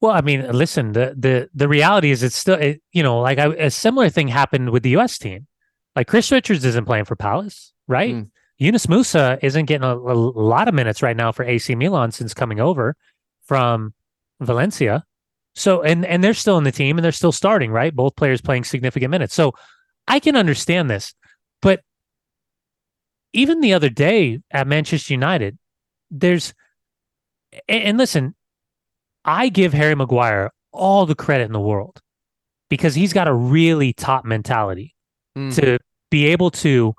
[0.03, 3.39] Well, I mean, listen, the the the reality is it's still, it, you know, like
[3.39, 5.17] I, a similar thing happened with the U.S.
[5.17, 5.47] team.
[5.95, 8.13] Like Chris Richards isn't playing for Palace, right?
[8.13, 8.31] Mm.
[8.59, 12.35] Yunus Musah isn't getting a, a, lot of minutes right now for AC Milan since
[12.35, 12.97] coming over
[13.45, 13.95] from
[14.41, 15.05] Valencia.
[15.55, 17.95] So, and and they're still in the team and they're still starting, right?
[17.95, 19.35] Both players playing significant minutes.
[19.35, 19.53] So,
[20.09, 21.15] I can understand this,
[21.61, 21.81] but
[23.33, 25.59] even the other day at Manchester United,
[26.11, 26.55] there's
[27.69, 28.35] and, and listen,
[29.25, 32.01] I give Harry Maguire all the credit in the world
[32.69, 34.95] because he's got a really top mentality
[35.37, 35.55] mm.
[35.55, 35.79] to
[36.11, 36.95] be able to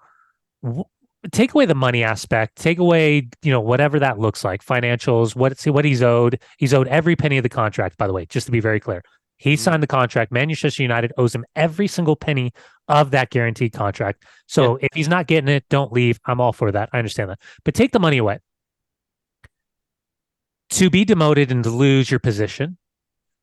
[0.63, 0.83] w-
[1.31, 5.59] take away the money aspect, take away, you know, whatever that looks like, financials, what
[5.65, 6.39] what he's owed.
[6.57, 9.01] He's owed every penny of the contract, by the way, just to be very clear.
[9.37, 9.59] He mm.
[9.59, 10.31] signed the contract.
[10.31, 12.51] Manchester United owes him every single penny
[12.87, 14.23] of that guaranteed contract.
[14.47, 14.85] So yeah.
[14.85, 16.19] if he's not getting it, don't leave.
[16.25, 16.89] I'm all for that.
[16.93, 17.39] I understand that.
[17.65, 18.39] But take the money away
[20.73, 22.77] to be demoted and to lose your position,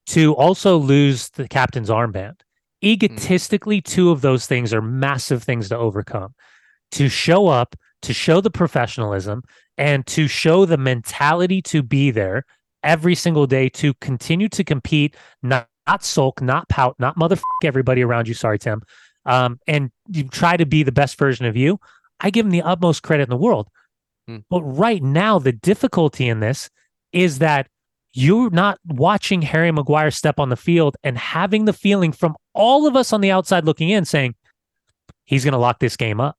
[0.06, 2.40] to also lose the captain's armband.
[2.82, 6.34] Egotistically, two of those things are massive things to overcome.
[6.92, 9.44] To show up, to show the professionalism,
[9.78, 12.44] and to show the mentality to be there
[12.82, 18.02] every single day to continue to compete, not, not sulk, not pout, not motherfuck everybody
[18.02, 18.34] around you.
[18.34, 18.82] Sorry, Tim.
[19.24, 21.78] Um, and you try to be the best version of you.
[22.18, 23.68] I give him the utmost credit in the world.
[24.26, 24.38] Hmm.
[24.48, 26.70] But right now, the difficulty in this
[27.12, 27.68] is that
[28.12, 32.86] you're not watching Harry Maguire step on the field and having the feeling from all
[32.86, 34.34] of us on the outside looking in saying,
[35.24, 36.36] he's going to lock this game up.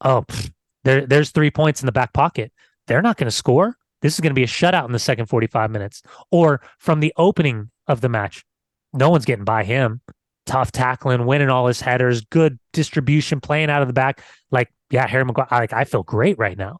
[0.00, 0.50] Oh, pff,
[0.84, 2.52] there, there's three points in the back pocket.
[2.86, 3.76] They're not going to score.
[4.00, 6.02] This is going to be a shutout in the second 45 minutes.
[6.30, 8.44] Or from the opening of the match,
[8.92, 10.00] no one's getting by him.
[10.44, 14.22] Tough tackling, winning all his headers, good distribution, playing out of the back.
[14.50, 16.78] Like, yeah, Harry Maguire, like I feel great right now.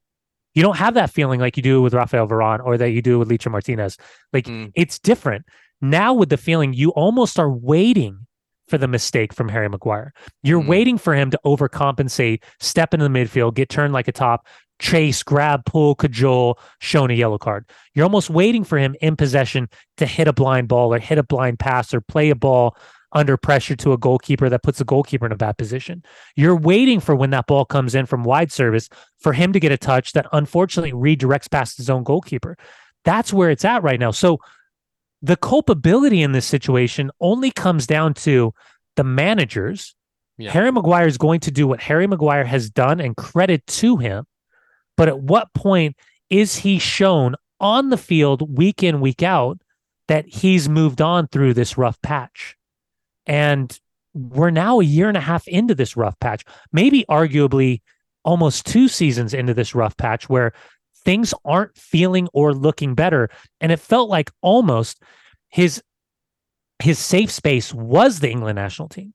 [0.55, 3.19] You don't have that feeling like you do with Rafael Varane or that you do
[3.19, 3.97] with Licha Martinez.
[4.33, 4.71] Like mm.
[4.75, 5.47] it's different.
[5.81, 8.27] Now with the feeling, you almost are waiting
[8.69, 10.13] for the mistake from Harry Maguire.
[10.43, 10.69] You're mm.
[10.69, 14.47] waiting for him to overcompensate, step into the midfield, get turned like a top,
[14.79, 17.69] chase, grab, pull, cajole, shown a yellow card.
[17.95, 21.23] You're almost waiting for him in possession to hit a blind ball or hit a
[21.23, 22.77] blind pass or play a ball
[23.13, 26.03] under pressure to a goalkeeper that puts the goalkeeper in a bad position.
[26.37, 28.89] You're waiting for when that ball comes in from wide service
[29.19, 32.57] for him to get a touch that unfortunately redirects past his own goalkeeper.
[33.05, 34.11] That's where it's at right now.
[34.11, 34.39] So
[35.21, 38.53] the culpability in this situation only comes down to
[38.97, 39.95] the managers.
[40.39, 40.51] Yeah.
[40.51, 44.25] Harry Maguire is going to do what Harry Maguire has done and credit to him.
[44.97, 45.97] But at what point
[46.29, 49.59] is he shown on the field week in, week out
[50.09, 52.57] that he's moved on through this rough patch?
[53.27, 53.77] And
[54.15, 57.81] we're now a year and a half into this rough patch, maybe arguably
[58.25, 60.53] almost two seasons into this rough patch where
[61.05, 63.31] things aren't feeling or looking better.
[63.61, 65.03] And it felt like almost
[65.49, 65.83] his
[66.79, 69.15] his safe space was the England national team.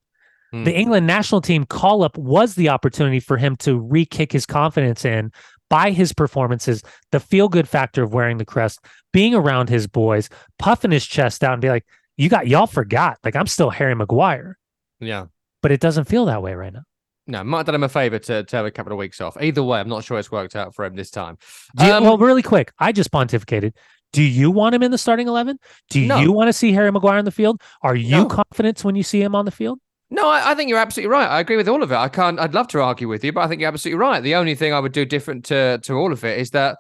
[0.52, 0.64] Hmm.
[0.64, 5.04] The England national team call up was the opportunity for him to re-kick his confidence
[5.04, 5.32] in
[5.70, 6.82] by his performances,
[7.12, 8.80] the feel good factor of wearing the crest,
[9.12, 11.86] being around his boys, puffing his chest out and be like,
[12.18, 13.18] you got y'all forgot.
[13.24, 14.58] Like I'm still Harry Maguire.
[15.00, 15.28] Yeah.
[15.62, 16.84] But it doesn't feel that way right now.
[17.30, 19.36] No, might have done him a favour to, to have a couple of weeks off.
[19.42, 21.38] Either way, I'm not sure it's worked out for him this time.
[21.80, 23.74] You, Um, well, really quick, I just pontificated.
[24.14, 25.60] Do you want him in the starting eleven?
[25.90, 26.20] Do No.
[26.20, 27.62] you want to see Harry Maguire on the field?
[27.82, 28.26] Are you No.
[28.28, 29.80] confident when you see him on the field?
[30.10, 31.28] No, I, I think you're absolutely right.
[31.28, 31.96] I agree with all of it.
[31.96, 32.40] I can't.
[32.40, 34.24] I'd love to argue with you, but I think you're absolutely right.
[34.24, 36.78] The only thing I would do different to to all of it is that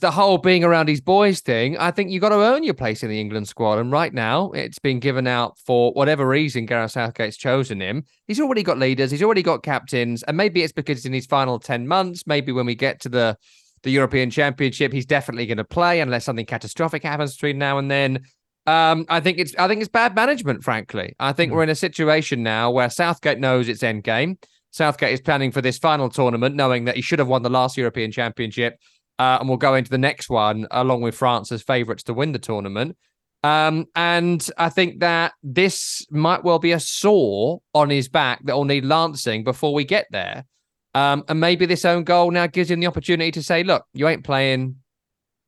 [0.00, 1.76] the whole being around these boys thing.
[1.78, 4.50] I think you've got to earn your place in the England squad, and right now
[4.52, 6.66] it's been given out for whatever reason.
[6.66, 8.04] Gareth Southgate's chosen him.
[8.26, 9.10] He's already got leaders.
[9.10, 12.26] He's already got captains, and maybe it's because it's in his final ten months.
[12.26, 13.36] Maybe when we get to the
[13.82, 17.90] the European Championship, he's definitely going to play unless something catastrophic happens between now and
[17.90, 18.20] then.
[18.66, 21.14] Um, I think it's I think it's bad management, frankly.
[21.20, 21.56] I think Mm.
[21.56, 24.38] we're in a situation now where Southgate knows it's end game.
[24.70, 27.76] Southgate is planning for this final tournament, knowing that he should have won the last
[27.76, 28.76] European Championship,
[29.18, 32.32] uh, and will go into the next one along with France as favourites to win
[32.32, 32.96] the tournament.
[33.42, 38.56] Um, and I think that this might well be a sore on his back that
[38.56, 40.44] will need lancing before we get there.
[40.94, 44.08] Um, and maybe this own goal now gives him the opportunity to say, look, you
[44.08, 44.76] ain't playing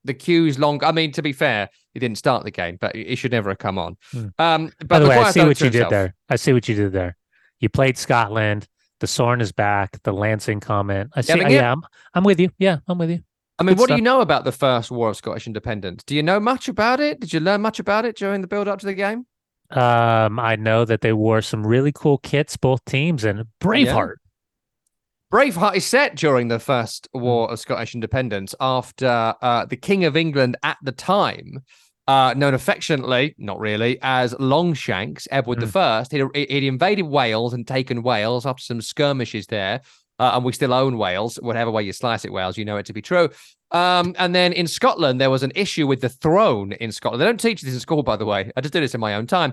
[0.05, 0.83] the queues long.
[0.85, 3.59] I mean, to be fair, he didn't start the game, but he should never have
[3.59, 3.97] come on.
[4.13, 4.27] Hmm.
[4.39, 6.15] Um, but By the way, I see what you did there.
[6.29, 7.17] I see what you did there.
[7.61, 8.67] You played Scotland.
[9.01, 10.03] The Sorn is back.
[10.03, 11.11] The Lansing comment.
[11.15, 11.39] I see.
[11.39, 11.83] Yeah, yeah- I'm,
[12.15, 12.51] I'm with you.
[12.59, 13.21] Yeah, I'm with you.
[13.59, 16.03] I mean, Good what do you know about the first War of Scottish Independence?
[16.05, 17.21] Do you know much about it?
[17.21, 19.27] Did you learn much about it during the build up to the game?
[19.71, 24.17] Um, I know that they wore some really cool kits, both teams, and Braveheart.
[25.33, 27.21] Braveheart is set during the first Hmm.
[27.21, 31.65] War of Scottish Independence after uh, the King of England at the time,
[32.07, 35.69] uh, known affectionately, not really, as Longshanks, Edward Mm.
[35.69, 36.13] First.
[36.13, 39.81] He'd, he'd invaded Wales and taken Wales after some skirmishes there.
[40.19, 42.87] Uh, and we still own Wales, whatever way you slice it, Wales, you know it
[42.87, 43.29] to be true.
[43.71, 47.21] Um, and then in Scotland, there was an issue with the throne in Scotland.
[47.21, 48.51] They don't teach this in school, by the way.
[48.57, 49.53] I just did this in my own time.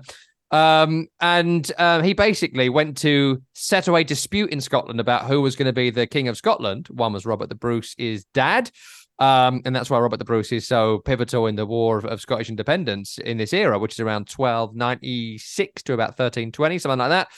[0.50, 5.56] Um, and um, he basically went to settle a dispute in Scotland about who was
[5.56, 6.86] going to be the king of Scotland.
[6.88, 8.70] One was Robert the Bruce's dad.
[9.18, 12.20] Um, and that's why Robert the Bruce is so pivotal in the War of, of
[12.20, 17.28] Scottish Independence in this era, which is around 1296 to about 1320, something like that.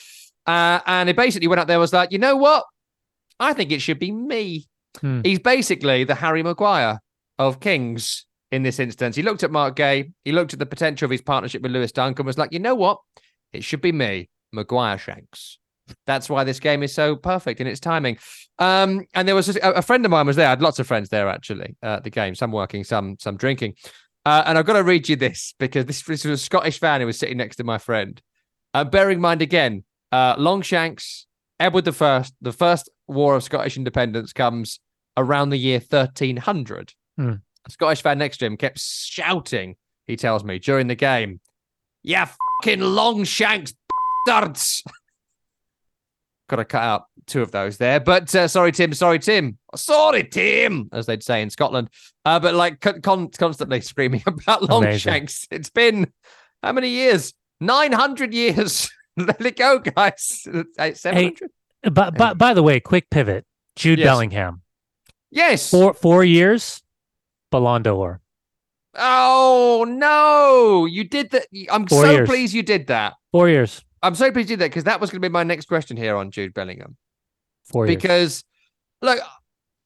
[0.45, 2.63] Uh, and he basically went up there was like, you know what?
[3.39, 4.67] I think it should be me.
[5.01, 5.21] Hmm.
[5.23, 6.99] He's basically the Harry Maguire
[7.37, 9.15] of Kings in this instance.
[9.15, 11.91] He looked at Marc Guéhi, he looked at the potential of his partnership with Lewis
[11.91, 12.99] Duncan, was like, you know what?
[13.53, 15.59] It should be me, Maguire Shanks.
[16.05, 18.17] That's why this game is so perfect in its timing.
[18.59, 20.47] Um, and there was a, a friend of mine was there.
[20.47, 23.37] I had lots of friends there actually uh, at the game, some working, some some
[23.37, 23.75] drinking.
[24.25, 26.99] Uh, and I've got to read you this because this, this was a Scottish fan
[26.99, 28.21] who was sitting next to my friend.
[28.73, 31.25] Uh, bearing in mind again, uh, Longshanks,
[31.59, 34.79] Edward the First, the first War of Scottish Independence comes
[35.15, 36.93] around the year 1300.
[37.17, 37.33] Hmm.
[37.69, 41.41] Scottish fan next to him kept shouting, he tells me, during the game,
[42.03, 42.29] Yeah,
[42.61, 43.73] fucking Longshanks
[44.25, 44.83] bastards.
[46.49, 47.99] Got to cut out two of those there.
[47.99, 48.93] But uh, sorry, Tim.
[48.93, 49.57] Sorry, Tim.
[49.75, 51.89] Sorry, Tim, as they'd say in Scotland.
[52.23, 54.79] Uh, but like con- con- constantly screaming about Amazing.
[55.11, 55.47] Longshanks.
[55.51, 56.11] It's been
[56.63, 57.33] how many years?
[57.59, 58.89] 900 years.
[59.17, 60.47] Let it go, guys.
[60.79, 61.49] Eight- 700?
[61.83, 63.45] But, but by the way, quick pivot.
[63.75, 64.07] Jude Yes.
[64.07, 64.61] Bellingham.
[65.31, 65.69] Yes.
[65.69, 66.81] Four four years,
[67.51, 68.21] Ballon d'Or.
[68.95, 70.85] Oh, no.
[70.85, 71.45] You did that.
[71.69, 72.27] I'm Four so years.
[72.27, 73.13] pleased you did that.
[73.31, 73.83] Four years.
[74.01, 75.97] I'm so pleased you did that because that was going to be my next question
[75.97, 76.97] here on Jude Bellingham.
[77.65, 77.95] Four years.
[77.95, 78.43] because
[79.01, 79.19] look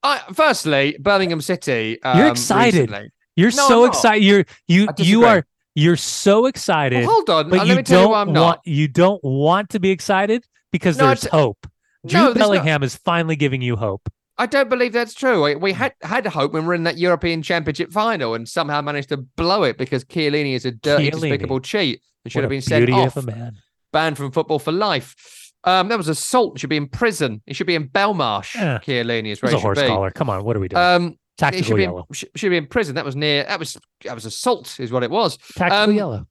[0.04, 2.90] I firstly Birmingham City um, You're excited.
[2.90, 4.24] recently- You're No, so excited.
[4.24, 7.84] You're you you are you're so excited, Well, hold on but uh, you let me
[7.84, 11.26] tell you don't why I'm want you don't want to be excited because No, there's
[11.26, 11.66] it's- hope.
[12.06, 12.44] Jude No, there's not.
[12.54, 14.10] Bellingham is finally giving you hope.
[14.38, 16.98] I don't believe that's true We- we had had hope when we we're in that
[16.98, 21.12] European Championship final and somehow managed to blow it because Chiellini is a dirty Chiellini.
[21.22, 23.58] despicable cheat and should What have a been sent off of a man.
[23.94, 25.16] banned from football for life
[25.64, 28.80] um that was assault should be in prison he should be in Belmarsh Yeah.
[28.80, 30.10] Chiellini is where a he should horse be collar.
[30.10, 30.82] Come on, what are we doing?
[30.82, 32.06] Um, Tactical should be yellow.
[32.10, 32.96] In, should be in prison.
[32.96, 33.44] That was near.
[33.46, 35.38] That was that was assault, is what it was.
[35.56, 36.28] Tactical um, yellow.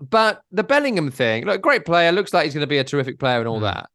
[0.00, 2.10] But the Bellingham thing, look, great player.
[2.12, 3.72] Looks like he's going to be a terrific player and all Mm.
[3.72, 3.88] that.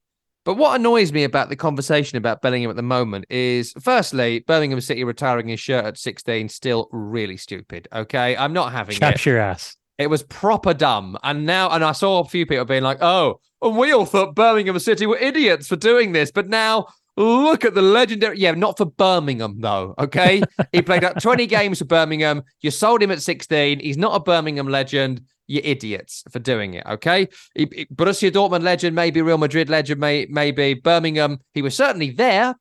[0.46, 4.80] But what annoys me about the conversation about Bellingham at the moment is, firstly, Birmingham
[4.80, 7.88] City retiring his shirt at 16 still really stupid.
[7.92, 9.00] Okay, I'm not having it.
[9.00, 9.76] Chaps your ass.
[9.98, 11.18] It was proper dumb.
[11.24, 14.36] And now, and I saw a few people being like, oh, and we all thought
[14.36, 16.32] Birmingham City were idiots for doing this.
[16.32, 16.88] But now
[17.18, 18.38] look at the legendary.
[18.38, 19.96] Yeah, not for Birmingham, though.
[19.98, 20.44] Okay.
[20.72, 22.44] he played up 20 games for Birmingham.
[22.62, 23.80] You sold him at 16.
[23.80, 25.22] He's not a Birmingham legend.
[25.48, 26.86] You idiots for doing it.
[26.86, 27.28] Okay.
[27.58, 31.40] Borussia Dortmund legend, maybe Real Madrid legend, may, maybe Birmingham.
[31.54, 32.56] He was certainly there.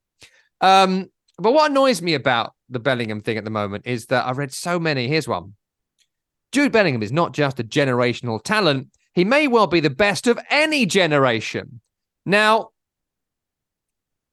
[0.60, 1.06] Um,
[1.38, 4.52] but what annoys me about the Bellingham thing at the moment is that I've read
[4.52, 5.08] so many.
[5.08, 5.54] Here's one.
[6.52, 10.38] Jude Bellingham is not just a generational talent, he may well be the best of
[10.50, 11.80] any generation.
[12.26, 12.70] Now,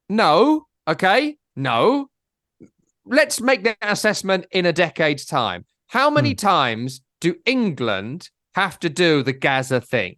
[0.09, 2.09] no, okay, no.
[3.05, 5.65] Let's make that assessment in a decade's time.
[5.87, 10.15] How many times do England have to do the Gazza thing?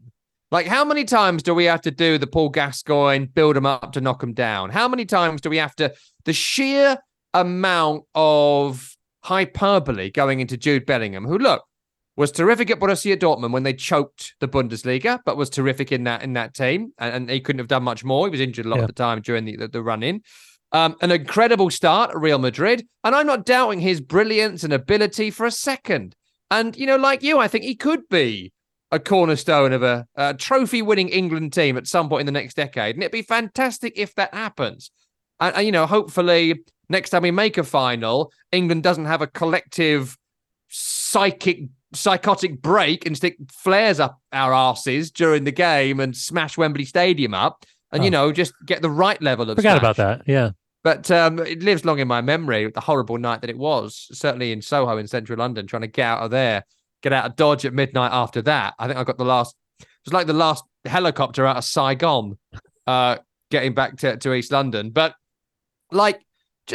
[0.51, 3.91] Like, how many times do we have to do the Paul Gascoigne, build them up
[3.93, 4.69] to knock them down?
[4.69, 5.93] How many times do we have to,
[6.25, 6.97] the sheer
[7.33, 11.63] amount of hyperbole going into Jude Bellingham, who, look,
[12.15, 16.21] was terrific at Borussia Dortmund when they choked the Bundesliga, but was terrific in that
[16.21, 18.27] in that team, and, and he couldn't have done much more.
[18.27, 18.81] He was injured a lot Yeah.
[18.83, 20.21] of the time during the the, the run in.
[20.71, 25.31] Um, an incredible start at Real Madrid, and I'm not doubting his brilliance and ability
[25.31, 26.15] for a second.
[26.59, 28.51] And you know, like you, I think he could be
[28.91, 32.95] a cornerstone of a, a trophy-winning England team at some point in the next decade,
[32.95, 34.91] and it'd be fantastic if that happens.
[35.39, 39.27] And, and you know, hopefully, next time we make a final, England doesn't have a
[39.27, 40.15] collective
[40.69, 41.59] psychic
[41.93, 47.35] psychotic break and stick flares up our asses during the game and smash Wembley Stadium
[47.35, 48.11] up and you Oh.
[48.11, 50.23] know just get the right level of Forgot about that.
[50.25, 50.51] Yeah.
[50.83, 52.69] But um, it lives long in my memory.
[52.69, 56.05] The horrible night that it was, certainly in Soho in central London, trying to get
[56.05, 56.65] out of there,
[57.01, 58.11] get out of Dodge at midnight.
[58.11, 59.55] After that, I think I got the last.
[59.79, 62.37] It was like the last helicopter out of Saigon,
[62.85, 63.17] uh,
[63.49, 64.91] getting back to, to East London.
[64.91, 65.15] But
[65.91, 66.19] like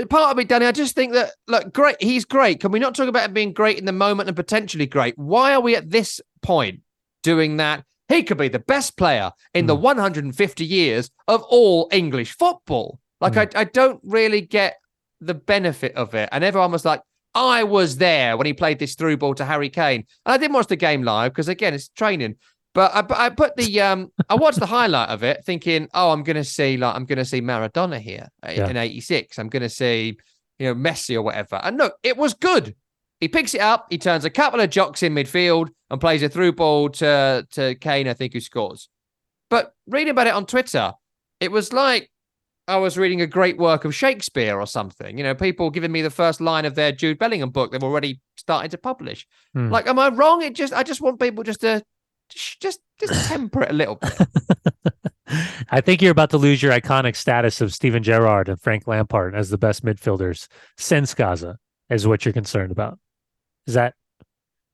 [0.09, 1.97] part of me, Danny, I just think that look, great.
[2.01, 2.61] He's great.
[2.61, 5.19] Can we not talk about him being great in the moment and potentially great?
[5.19, 6.81] Why are we at this point
[7.23, 7.85] doing that?
[8.09, 13.01] He could be the best player in the 150 years of all English football.
[13.21, 14.77] Like I, I don't really get
[15.21, 16.29] the benefit of it.
[16.33, 17.01] And everyone was like,
[17.35, 20.05] I was there when he played this through ball to Harry Kane.
[20.25, 22.37] And I didn't watch the game live because again, it's training.
[22.75, 26.23] But I, I put the um, I watched the highlight of it, thinking, oh, I'm
[26.23, 28.69] gonna see like I'm gonna see Maradona here in- Yeah.
[28.69, 29.39] in '86.
[29.39, 30.17] I'm gonna see,
[30.59, 31.57] you know, Messi or whatever.
[31.63, 32.77] And look, it was good.
[33.21, 36.29] He picks it up, he turns a couple of jocks in midfield and plays a
[36.29, 38.89] through ball to to Kane, I think, who scores.
[39.51, 40.93] But reading about it on Twitter,
[41.41, 42.11] it was like
[42.69, 45.17] I was reading a great work of Shakespeare or something.
[45.17, 48.21] You know, people giving me the first line of their Jude Bellingham book they've already
[48.37, 49.27] started to publish.
[49.55, 49.71] Hmm.
[49.71, 50.43] Like, am I wrong?
[50.43, 51.83] It just I just want people just to
[52.29, 54.13] just just, temper it a little bit.
[55.71, 59.35] I think you're about to lose your iconic status of Steven Gerrard and Frank Lampard
[59.35, 60.47] as the best midfielders
[60.77, 61.59] since Gazza,
[61.89, 62.99] is what you're concerned about.
[63.67, 63.95] Is that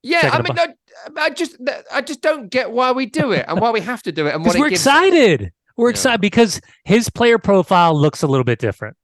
[0.02, 0.74] Yeah, I mean, I,
[1.16, 1.56] I just
[1.92, 4.34] I just don't get why we do it and why we have to do it
[4.34, 5.52] and what we're excited.
[5.76, 5.92] We're Yeah.
[5.92, 8.96] excited because his player profile looks a little bit different.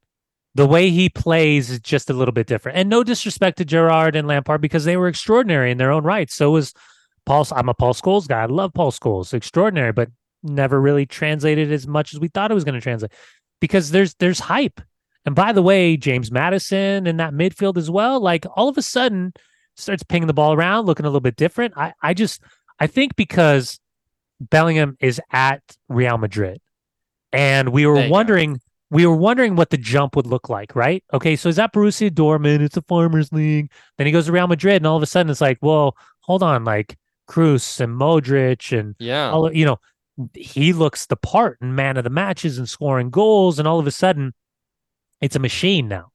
[0.55, 2.77] The way he plays is just a little bit different.
[2.79, 6.31] And no disrespect to Gerrard and Lampard because they were extraordinary in their own right.
[6.31, 6.73] So was
[7.27, 7.47] Paul.
[7.53, 8.43] I'm a Paul Scholes guy.
[8.43, 9.33] I love Paul Scholes.
[9.33, 10.09] Extraordinary, but
[10.43, 13.13] never really translated as much as we thought it was going to translate
[13.61, 14.81] because there's there's hype.
[15.27, 18.83] And by the way, James Maddison and that midfield as well, like all of a
[18.83, 19.33] sudden
[19.77, 21.75] starts pinging the ball around, looking a little bit different.
[21.77, 22.43] I I just
[22.81, 23.79] I think because
[24.41, 26.61] Bellingham is at Real Madrid.
[27.33, 28.11] And we were you go.
[28.11, 28.61] wondering
[28.91, 31.05] we were wondering what the jump would look like, right?
[31.13, 32.61] Okay, so is that Borussia Dortmund?
[32.61, 33.71] It's a farmers league.
[33.97, 36.43] Then he goes to Real Madrid and all of a sudden it's like, well, hold
[36.43, 36.97] on, like
[37.29, 39.79] Kroos and Modric and Yeah, all you know,
[40.35, 43.87] he looks the part and man of the matches and scoring goals, and all of
[43.87, 44.35] a sudden,
[45.21, 46.11] it's a machine now.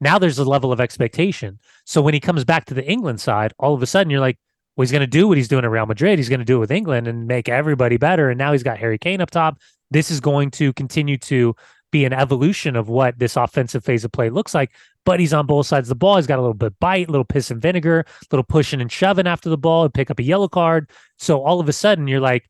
[0.00, 1.58] Now there's a level of expectation.
[1.84, 4.38] So when he comes back to the England side, all of a sudden you're like,
[4.76, 6.18] well, he's going to do what he's doing at Real Madrid.
[6.18, 8.28] He's going to do it with England and make everybody better.
[8.30, 9.58] And now he's got Harry Kane up top.
[9.90, 11.54] This is going to continue to
[11.92, 14.72] be an evolution of what this offensive phase of play looks like.
[15.04, 16.16] But he's on both sides of the ball.
[16.16, 18.80] He's got a little bit of bite, a little piss and vinegar, a little pushing
[18.80, 20.90] and shoving after the ball and pick up a yellow card.
[21.18, 22.48] So all of a sudden you're like,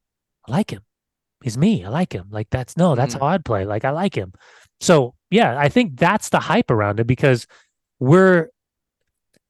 [0.48, 0.82] I like him.
[1.44, 1.84] He's me.
[1.84, 2.28] I like him.
[2.30, 3.20] Like that's no, that's Mhm.
[3.20, 3.64] how I'd play.
[3.66, 4.32] Like I like him.
[4.80, 7.46] So yeah, I think that's the hype around it because
[8.00, 8.48] we're,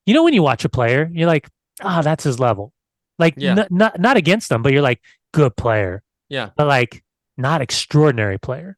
[0.04, 1.48] you know, when you watch a player, you're like,
[1.82, 2.72] ah, that's his level.
[3.18, 3.52] Like Yeah.
[3.58, 5.00] n- not not against them, but you're like
[5.32, 7.02] good player, yeah, but like
[7.36, 8.76] not extraordinary player.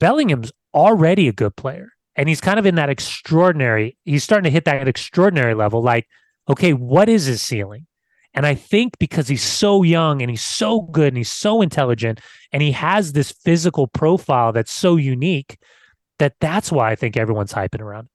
[0.00, 1.88] Bellingham's already a good player.
[2.14, 3.96] and he's kind of in that extraordinary.
[4.04, 5.80] He's starting to hit that extraordinary level.
[5.82, 6.06] Like,
[6.46, 7.86] okay, what is his ceiling?
[8.34, 12.20] And I think because he's so young and he's so good and he's so intelligent
[12.52, 15.56] and he has this physical profile that's so unique
[16.18, 18.08] that that's why I think everyone's hyping around.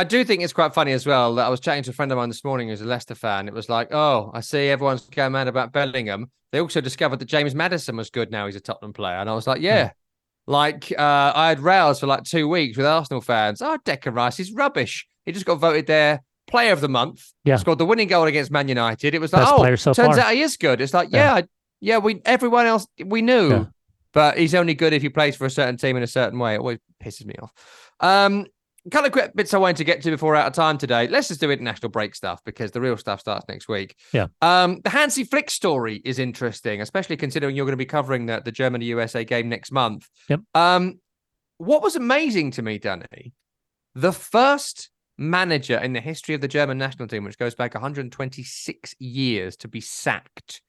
[0.00, 2.10] I do think it's quite funny as well that I was chatting to a friend
[2.10, 3.48] of mine this morning who's a Leicester fan.
[3.48, 6.30] It was like, oh, I see everyone's going mad about Bellingham.
[6.52, 8.46] They also discovered that James Maddison was good now.
[8.46, 9.16] He's a Tottenham player.
[9.16, 9.90] And I was like, yeah.
[10.46, 13.60] Like uh, I had rows for like two weeks with Arsenal fans.
[13.60, 15.06] Oh, Declan Rice is rubbish.
[15.26, 17.22] He just got voted their player of the month.
[17.44, 17.56] Yeah.
[17.56, 19.14] Scored the winning goal against Man United.
[19.14, 20.24] It was like, Best oh, so turns far.
[20.28, 20.80] out he is good.
[20.80, 21.36] It's like, Yeah.
[21.36, 21.42] yeah,
[21.82, 23.64] yeah, we everyone else we knew, Yeah.
[24.14, 26.54] but he's only good if he plays for a certain team in a certain way.
[26.54, 27.52] It always pisses me off.
[28.00, 28.46] Um,
[28.86, 31.06] a couple of quick bits I wanted to get to before out of time today.
[31.06, 33.94] Let's just do international break stuff because the real stuff starts next week.
[34.12, 34.28] Yeah.
[34.40, 38.40] Um, the Hansi Flick story is interesting, especially considering you're going to be covering the,
[38.42, 40.08] the Germany USA game next month.
[40.28, 40.40] Yep.
[40.54, 41.00] Um,
[41.58, 43.34] what was amazing to me, Danny,
[43.94, 48.94] the first manager in the history of the German national team, which goes back 126
[48.98, 50.62] years, to be sacked.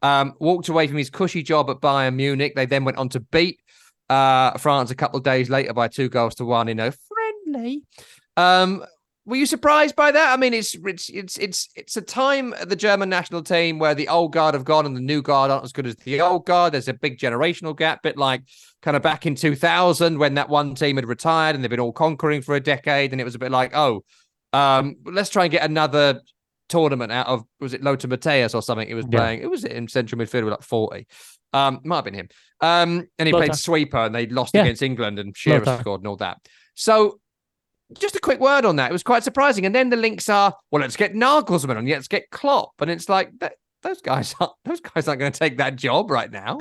[0.00, 2.54] Um, walked away from his cushy job at Bayern Munich.
[2.54, 3.60] They then went on to beat
[4.08, 6.92] uh, France a couple of days later by two goals to one in a
[7.52, 7.82] friendly.
[8.36, 8.84] Um,
[9.26, 10.32] were you surprised by that?
[10.32, 13.94] I mean, it's it's it's it's it's a time at the German national team where
[13.94, 16.46] the old guard have gone and the new guard aren't as good as the old
[16.46, 16.72] guard.
[16.72, 18.42] There's a big generational gap, bit like
[18.80, 21.92] kind of back in 2000 when that one team had retired and they've been all
[21.92, 24.02] conquering for a decade, and it was a bit like, oh,
[24.54, 26.22] um, let's try and get another
[26.70, 28.88] tournament out of was it Lothar Matthäus or something?
[28.88, 29.18] It was Yeah.
[29.18, 29.42] playing.
[29.42, 31.06] It was in central midfield with like 40.
[31.52, 32.28] Um, might have been him.
[32.62, 33.46] Um, and he Lothar.
[33.48, 34.62] played sweeper and they lost Yeah.
[34.62, 35.80] against England and Shearer Lothar.
[35.82, 36.38] scored and all that.
[36.74, 37.20] So
[37.94, 38.90] just a quick word on that.
[38.90, 39.64] It was quite surprising.
[39.64, 42.72] And then the links are, well, let's get Nagelsmann and let's get Klopp.
[42.80, 46.10] And it's like that, those guys aren't those guys aren't going to take that job
[46.10, 46.58] right now.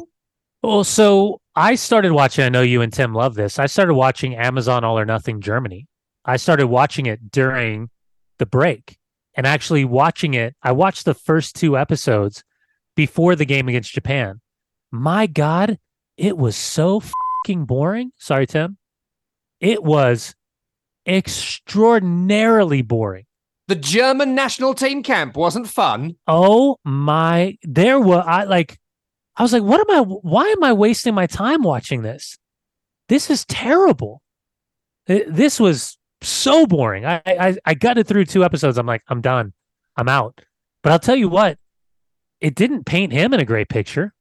[0.64, 2.44] Well, so I started watching.
[2.44, 3.60] I know you and Tim love this.
[3.60, 5.88] I started watching Amazon All or Nothing Germany.
[6.26, 7.90] I started watching it during
[8.38, 8.98] the break
[9.36, 10.56] and actually watching it.
[10.64, 12.44] I watched the first two episodes
[12.96, 14.42] before the game against Japan.
[14.92, 15.78] My God,
[16.18, 17.02] it was so
[17.46, 18.12] fucking boring.
[18.18, 18.78] Sorry, Tim.
[19.60, 20.36] It was
[21.08, 23.26] extraordinarily boring.
[23.68, 26.16] The German national team camp wasn't fun.
[26.28, 28.78] Oh my, there were I like,
[29.36, 32.38] I was like, what am I, why am I wasting my time watching this?
[33.10, 34.22] This is terrible.
[35.06, 37.06] This was so boring.
[37.06, 38.78] I, I, I gutted through two episodes.
[38.78, 39.54] I'm like, I'm done.
[39.96, 40.42] I'm out.
[40.84, 41.58] But I'll tell you what,
[42.42, 44.14] it didn't paint him in a great picture.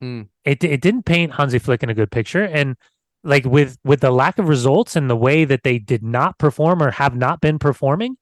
[0.00, 0.22] Hmm.
[0.44, 2.44] It, it didn't paint Hansi Flick in a good picture.
[2.44, 2.76] And
[3.24, 6.82] like with, with the lack of results and the way that they did not perform
[6.82, 8.16] or have not been performing,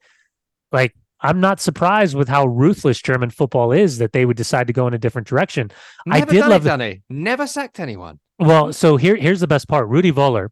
[0.70, 4.72] like I'm not surprised with how ruthless German football is that they would decide to
[4.72, 5.70] go in a different direction.
[6.10, 7.02] I did done love it.
[7.08, 8.18] Never sacked anyone.
[8.38, 9.88] Well, so here here's the best part.
[9.88, 10.48] Rudi Völler,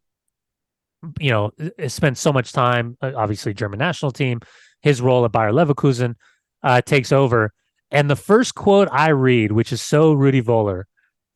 [1.19, 1.51] you know,
[1.87, 4.39] spent so much time, uh, obviously German national team.
[4.81, 6.15] His role at Bayer Leverkusen
[6.63, 7.53] uh, takes over,
[7.91, 10.83] and the first quote I read, which is so Rudi Völler,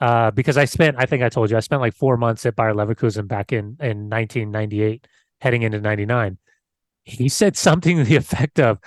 [0.02, 2.56] uh, because I spent, I think I told you, I spent like four months at
[2.56, 5.08] Bayer Leverkusen back in in 1998,
[5.42, 6.38] heading into 99.
[7.04, 8.80] He said something to the effect of,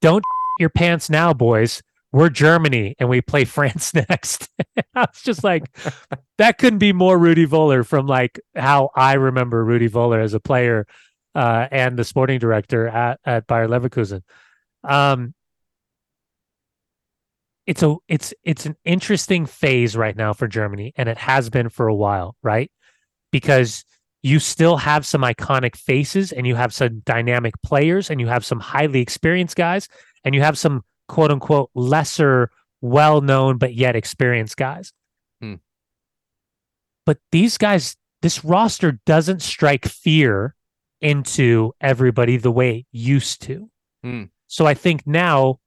[0.00, 0.24] "Don't
[0.58, 1.82] your pants now, boys.
[2.12, 4.48] We're Germany and we play France next."
[4.94, 5.64] I was just like,
[6.38, 10.40] that couldn't be more Rudi Völler from like how I remember Rudi Völler as a
[10.40, 10.86] player
[11.36, 14.22] uh, and the sporting director at, at Bayer Leverkusen.
[14.82, 15.34] Um,
[17.66, 21.68] it's a it's it's an interesting phase right now for Germany, and it has been
[21.68, 22.70] for a while, right?
[23.32, 23.84] Because
[24.22, 28.44] you still have some iconic faces, and you have some dynamic players, and you have
[28.44, 29.88] some highly experienced guys,
[30.24, 32.50] and you have some quote unquote lesser,
[32.80, 34.92] well known but yet experienced guys
[37.06, 40.54] but these guys, this roster doesn't strike fear
[41.00, 43.70] into everybody the way it used to.
[44.02, 44.24] Hmm.
[44.48, 45.60] So I think now,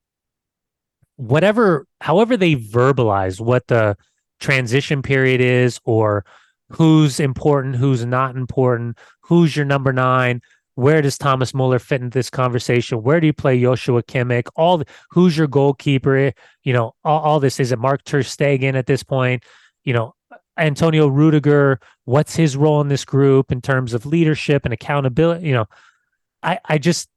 [1.19, 3.97] whatever, however they verbalize what the
[4.39, 6.23] transition period is, or
[6.69, 10.41] who's important, who's not important, who's your number nine,
[10.75, 13.03] where does Thomas Müller fit into this conversation?
[13.03, 14.47] Where do you play Joshua Kimmich?
[14.55, 16.15] All the, who's your goalkeeper?
[16.15, 16.31] Eh,
[16.63, 19.43] you know, all, all this is it Marc ter Stegen at this point?
[19.83, 20.13] You know,
[20.57, 25.47] Antonio Rüdiger, what's his role in this group in terms of leadership and accountability?
[25.47, 25.65] You know,
[26.41, 27.09] I I just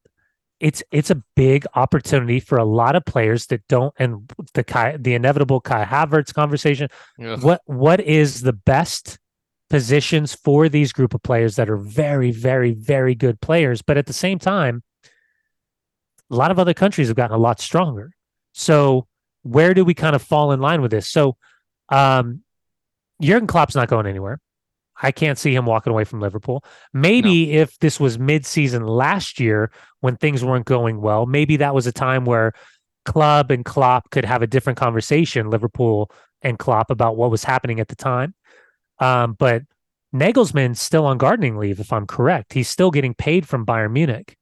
[0.63, 4.97] it's it's a big opportunity for a lot of players that don't and the Kai,
[4.97, 6.89] the inevitable Kai Havertz conversation.
[7.21, 7.43] Ugh.
[7.43, 9.19] What what is the best
[9.69, 14.07] positions for these group of players that are very very very good players, but at
[14.07, 14.85] the same time,
[16.31, 18.13] a lot of other countries have gotten a lot stronger.
[18.53, 19.09] So
[19.43, 21.09] where do we kind of fall in line with this?
[21.09, 21.37] So
[21.89, 22.45] um
[23.21, 24.39] Jürgen Klopp's not going anywhere.
[25.01, 26.65] I can't see him walking away from Liverpool.
[26.93, 31.87] Maybe if this was mid-season last year when things weren't going well, maybe that was
[31.87, 32.53] a time where
[33.05, 36.11] Club and Klopp could have a different conversation, Liverpool
[36.43, 38.35] and Klopp, about what was happening at the time.
[38.99, 39.63] Um, but
[40.15, 42.53] Nagelsmann's still on gardening leave, if I'm correct.
[42.53, 44.37] He's still getting paid from Bayern Munich,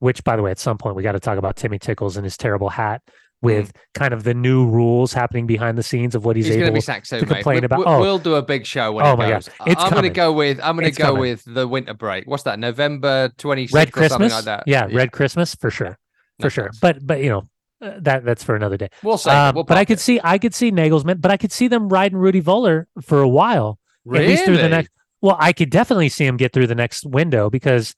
[0.00, 2.24] which, by the way, at some point we got to talk about Timmy Tickles and
[2.24, 3.02] his terrible hat
[3.42, 6.72] with kind of the new rules happening behind the scenes of what he's, He's able
[6.74, 7.34] be sacked soon, to mate.
[7.34, 8.00] complain We- about- we- oh.
[8.00, 9.48] We'll do a big show when Oh it my goes.
[9.58, 9.68] God.
[9.68, 10.60] It's I'm going to go with.
[10.62, 11.20] I'm going to go coming.
[11.20, 12.26] with the winter break.
[12.26, 12.58] What's that?
[12.58, 14.10] November 26th Red or Christmas.
[14.12, 14.64] something like that.
[14.66, 15.98] Yeah, Red Christmas for sure,
[16.40, 16.70] for Makes sure.
[16.80, 17.42] But but you know
[17.80, 18.88] uh, that that's for another day.
[19.02, 19.30] We'll say.
[19.32, 20.00] Um, we'll but I could it.
[20.00, 23.28] see I could see Nagelsmann, but I could see them riding Rudi Völler for a
[23.28, 24.90] while, at least through the next.
[25.20, 27.94] Well, I could definitely see him get through the next window because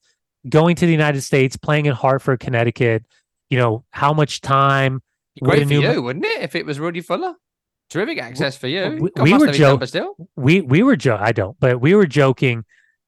[0.49, 3.03] going to the United States, playing in Hartford, Connecticut,
[3.49, 5.01] you know how much time.
[5.43, 6.41] Great for new ma- you, wouldn't it?
[6.41, 7.33] If it was Rudi Völler,
[7.89, 9.09] terrific access for you.
[9.15, 10.07] we- we were joking.
[10.35, 11.25] we we were joking.
[11.25, 12.63] I don't, but we were joking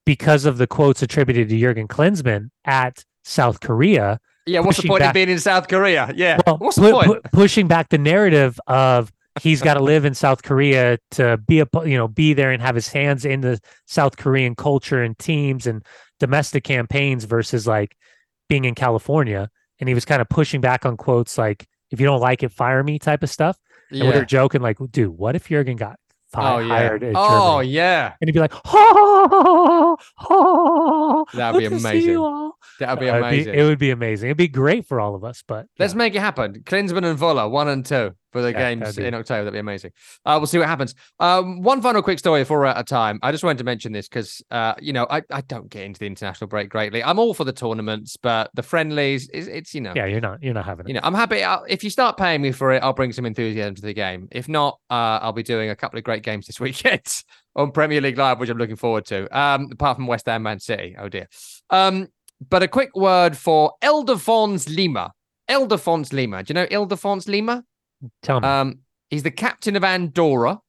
[0.05, 4.19] because of the quotes attributed to Jürgen Klinsmann at South Korea.
[4.45, 6.11] Yeah, what's the point back- of being in South Korea?
[6.15, 7.23] Yeah, Well, what's the pu- point?
[7.23, 9.11] pu- pushing back the narrative of
[9.41, 12.61] he's got to live in South Korea to be a you know be there and
[12.61, 15.85] have his hands in the South Korean culture and teams and
[16.19, 17.95] domestic campaigns versus like
[18.49, 19.49] being in California.
[19.79, 22.51] And he was kind of pushing back on quotes like "if you don't like it,
[22.51, 23.57] fire me" type of stuff.
[23.89, 24.15] And we yeah.
[24.19, 25.97] were joking like, "Dude, what if Jürgen got
[26.33, 26.67] Oh fi- yeah.
[26.67, 28.13] hired at Oh Germany?" yeah.
[28.19, 32.51] And he'd be like, oh, ha, That'd be good to see amazing.
[32.79, 33.53] That'd be amazing.
[33.55, 34.27] it would be amazing.
[34.29, 35.43] It'd be great for all of us.
[35.47, 35.97] But Let's yeah.
[35.97, 36.61] make it happen.
[36.65, 39.45] Klinsmann and Völler, one and two for the Yeah, games in October.
[39.45, 39.91] That'd be amazing.
[40.25, 40.93] Uh, we'll see what happens.
[41.19, 43.19] Um, one final quick story before we're out of time.
[43.23, 45.99] I just wanted to mention this because, uh, you know, I, I don't get into
[45.99, 47.03] the international break greatly.
[47.03, 50.41] I'm all for the tournaments, but the friendlies, it's, it's you know, yeah, you're not
[50.41, 50.89] you're not having it.
[50.89, 51.43] you know, I'm happy.
[51.43, 54.27] I'll, if you start paying me for it, I'll bring some enthusiasm to the game.
[54.31, 57.23] If not, uh, I'll be doing a couple of great games this weekend
[57.55, 59.23] on Premier League Live, which I'm looking forward to.
[59.37, 60.95] Um, apart from West Ham, Man City.
[60.97, 61.27] Oh dear.
[61.69, 62.07] Um,
[62.49, 65.11] but a quick word for Ildefons Lima.
[65.49, 66.43] Ildefons Lima.
[66.43, 67.63] Do you know Ildefons Lima?
[68.21, 68.47] Tell me.
[68.47, 68.79] Um,
[69.09, 70.59] he's the captain of Andorra.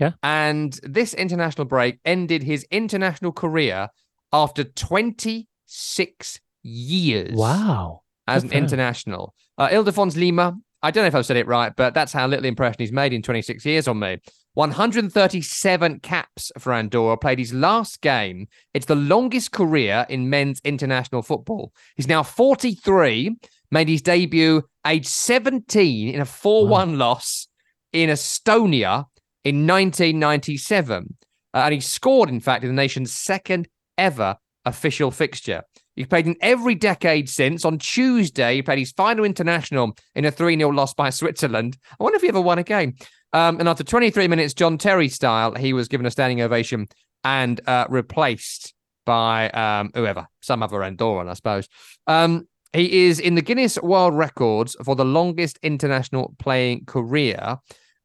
[0.00, 0.14] Okay.
[0.22, 3.88] And this international break ended his international career
[4.32, 8.02] after 26 years wow.
[8.26, 9.34] as Good an international.
[9.58, 12.46] Uh, Ildefons Lima, I don't know if I've said it right, but that's how little
[12.46, 14.18] impression he's made in 26 years on me.
[14.54, 18.48] 137 caps for Andorra, played his last game.
[18.74, 21.72] It's the longest career in men's international football.
[21.96, 23.36] He's now 43,
[23.70, 27.48] made his debut age 17 in a 4 1 loss
[27.92, 29.06] in Estonia
[29.44, 31.16] in 1997.
[31.52, 33.68] Uh, and he scored, in fact, in the nation's second
[33.98, 35.62] ever official fixture.
[35.96, 37.64] He's played in every decade since.
[37.64, 41.76] On Tuesday, he played his final international in a 3 0 loss by Switzerland.
[41.92, 42.94] I wonder if he ever won a game.
[43.32, 46.88] Um, and after 23 minutes, John Terry style, he was given a standing ovation
[47.22, 51.68] and uh, replaced by um, whoever, some other Andorran, I suppose.
[52.06, 57.58] Um, he is in the Guinness World Records for the longest international playing career.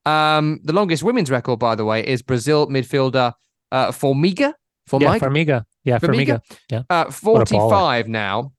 [0.05, 3.34] Um, the longest women's record, by the way, is Brazil midfielder
[3.72, 4.53] uh, Formiga.
[4.91, 5.20] Yeah, Formiga?
[5.20, 5.66] Formiga.
[5.84, 6.41] Yeah, Formiga?
[6.72, 6.86] Formiga.
[6.89, 8.51] Uh, 45 now.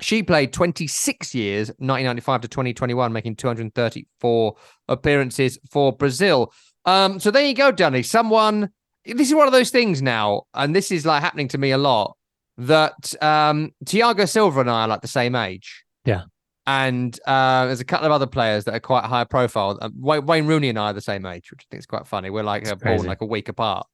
[0.00, 4.56] She played 26 years, 1995 to 2021, making 234
[4.88, 6.52] appearances for Brazil.
[6.84, 8.02] Um, so there you go, Danny.
[8.02, 8.70] Someone,
[9.04, 11.78] this is one of those things now, and this is like happening to me a
[11.78, 12.16] lot,
[12.58, 15.84] that um, Thiago Silva and I are like the same age.
[16.04, 16.22] Yeah.
[16.66, 19.78] And uh, there's a couple of other players that are quite high profile.
[19.80, 22.30] Uh, Wayne, Rooney and I are the same age, which I think is quite funny.
[22.30, 23.86] We're like uh, born like a week apart.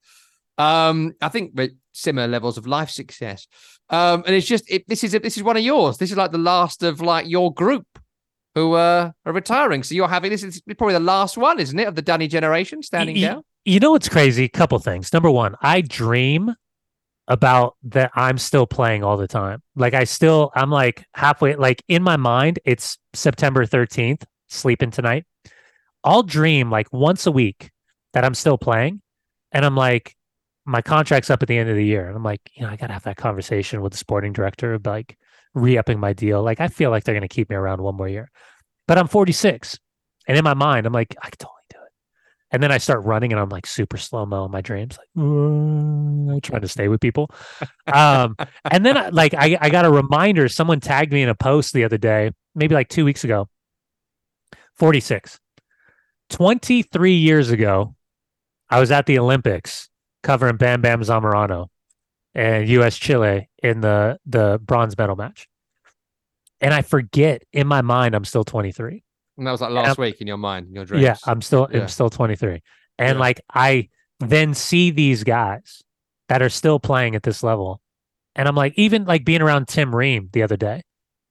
[0.58, 3.46] Um, I think we're similar levels of life success.
[3.90, 5.96] Um, and it's just it, this is this is one of yours.
[5.96, 7.86] This is like the last of like your group
[8.54, 9.82] who uh, are retiring.
[9.82, 12.82] So you're having this is probably the last one, isn't it, of the Danny generation
[12.82, 13.44] standing Y- y- down?
[13.64, 14.46] You know what's crazy?
[14.48, 15.12] Couple things.
[15.12, 16.54] Number one, I dream
[17.28, 19.62] about that I'm still playing all the time.
[19.76, 25.24] Like I still, I'm like halfway, like in my mind, it's September 13th, sleeping tonight.
[26.02, 27.70] I'll dream like once a week
[28.14, 29.02] that I'm still playing.
[29.52, 30.16] And I'm like,
[30.64, 32.06] my contract's up at the end of the year.
[32.06, 34.74] And I'm like, you know, I got to have that conversation with the sporting director
[34.74, 35.16] of like
[35.54, 36.42] re upping my deal.
[36.42, 38.30] Like, I feel like they're going to keep me around one more year.
[38.86, 39.78] But I'm 46.
[40.26, 41.57] And in my mind, I'm like, I it.
[42.50, 45.08] And then I start running and I'm like super slow mo in my dreams, like
[45.16, 47.30] "Mm," trying to stay with people.
[47.92, 48.36] Um,
[48.70, 50.48] and then I- like I, I got a reminder.
[50.48, 53.48] Someone tagged me in a post the other day, maybe like two weeks ago.
[54.76, 55.38] 46.
[56.30, 57.94] 23 years ago,
[58.70, 59.88] I was at the Olympics
[60.22, 61.68] covering Bam Bam Zamorano
[62.34, 65.48] and US Chile in the the bronze medal match.
[66.60, 69.04] And I forget in my mind I'm still 23.
[69.38, 71.04] And that was like last week in your mind, in your dreams.
[71.04, 71.82] Yeah, I'm still Yeah.
[71.82, 72.60] I'm still 23.
[72.98, 73.20] And Yeah.
[73.20, 73.88] like I
[74.20, 75.82] then see these guys
[76.28, 77.80] that are still playing at this level.
[78.34, 80.82] And I'm like, even like being around Tim Ream the other day,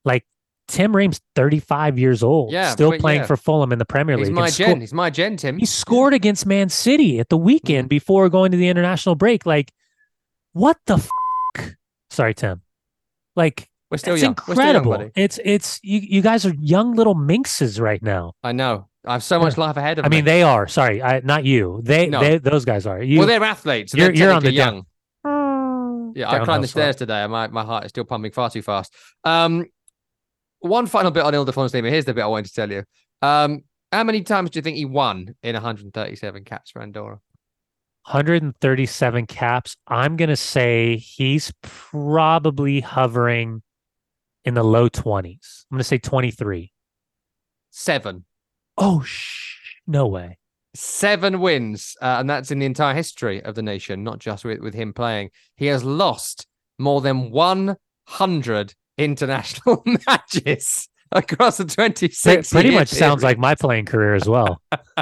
[0.05, 0.26] like
[0.68, 3.28] Tim Ream's 35 years old, Yeah, still but playing yeah.
[3.28, 4.28] for Fulham in the Premier League.
[4.28, 4.82] He's my sco- gen.
[4.82, 5.58] He's my gen, Tim.
[5.58, 7.89] he scored against Man City at the weekend mm-hmm.
[7.89, 9.45] before going to the international break.
[9.45, 9.72] Like,
[10.53, 11.76] what the f-
[12.10, 12.62] Sorry, Tim.
[13.36, 14.35] Like, We're still it's young.
[14.47, 15.11] We're still young, incredible.
[15.15, 18.33] it's it's you, you guys are young little minxes right now.
[18.43, 18.88] I know.
[19.05, 20.17] I have so much life ahead of I me.
[20.17, 20.67] I mean, they are.
[20.67, 21.79] Sorry, I, not you.
[21.83, 22.19] They, No.
[22.19, 23.01] they those guys are.
[23.01, 23.93] You, well, they're athletes.
[23.93, 26.13] So you're- they're you're on the technically down- young.
[26.15, 28.61] Yeah, I climbed the stairs today, and my, my heart is still pumping far too
[28.63, 28.91] fast.
[29.23, 29.65] Um,
[30.59, 31.89] one final bit on Ildefonso Lima.
[31.91, 32.83] Here's the bit I wanted to tell you.
[33.21, 33.61] Um,
[33.91, 37.19] how many times do you think he won in 137 caps for Andorra?
[38.07, 39.75] 137 caps.
[39.88, 43.61] I'm going to say he's probably hovering
[44.47, 45.65] in the low 20s.
[45.69, 46.71] I'm going to say 23.
[47.69, 48.23] Seven.
[48.77, 50.37] Oh, sh- no way.
[50.73, 54.61] Seven wins, uh, and that's in the entire history of the nation, not just with,
[54.61, 55.31] with him playing.
[55.57, 56.47] He has lost
[56.79, 64.15] more than 100 international matches across the 26 Pretty much sounds like my playing career
[64.15, 64.61] as well.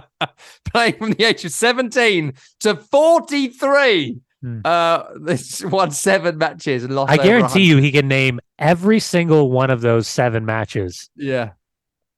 [0.72, 4.18] playing from the age of 17 to 43.
[4.46, 4.60] Hmm.
[4.64, 7.12] Uh, this won seven matches and lost.
[7.12, 7.60] I guarantee 100.
[7.62, 11.10] you he can name every single one of those seven matches.
[11.16, 11.52] Yeah.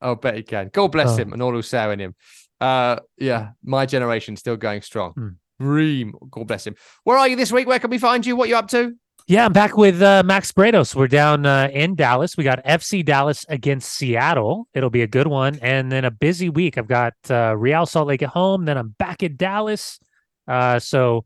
[0.01, 0.69] I'll bet he can.
[0.73, 1.15] God bless Oh.
[1.15, 2.15] him and all who's in him.
[2.59, 5.13] Uh, yeah, my generation still going strong.
[5.13, 5.27] Hmm.
[5.59, 6.75] Ream, God bless him.
[7.05, 7.65] Where are you this week?
[7.65, 8.35] Where can we find you?
[8.35, 8.93] What are you up to?
[9.27, 10.95] Yeah, I'm back with uh, Max Bretos.
[10.95, 12.37] We're down uh, in Dallas.
[12.37, 14.67] We got FC Dallas against Seattle.
[14.73, 15.59] It'll be a good one.
[15.61, 16.77] And then a busy week.
[16.77, 18.65] I've got uh, Real Salt Lake at home.
[18.65, 19.99] Then I'm back at Dallas.
[20.47, 21.25] Uh, so,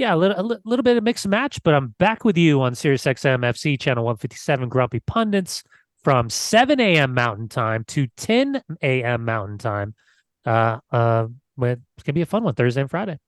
[0.00, 2.74] yeah, a little, a little bit of mixed match, but I'm back with you on
[2.74, 5.62] Sirius XM FC channel 157 Grumpy Pundits
[6.02, 7.12] from 7 a.m.
[7.12, 9.24] Mountain Time to 10 a.m.
[9.26, 9.94] Mountain Time.
[10.46, 11.26] Uh, uh,
[11.60, 13.18] it's to be a fun one Thursday and Friday.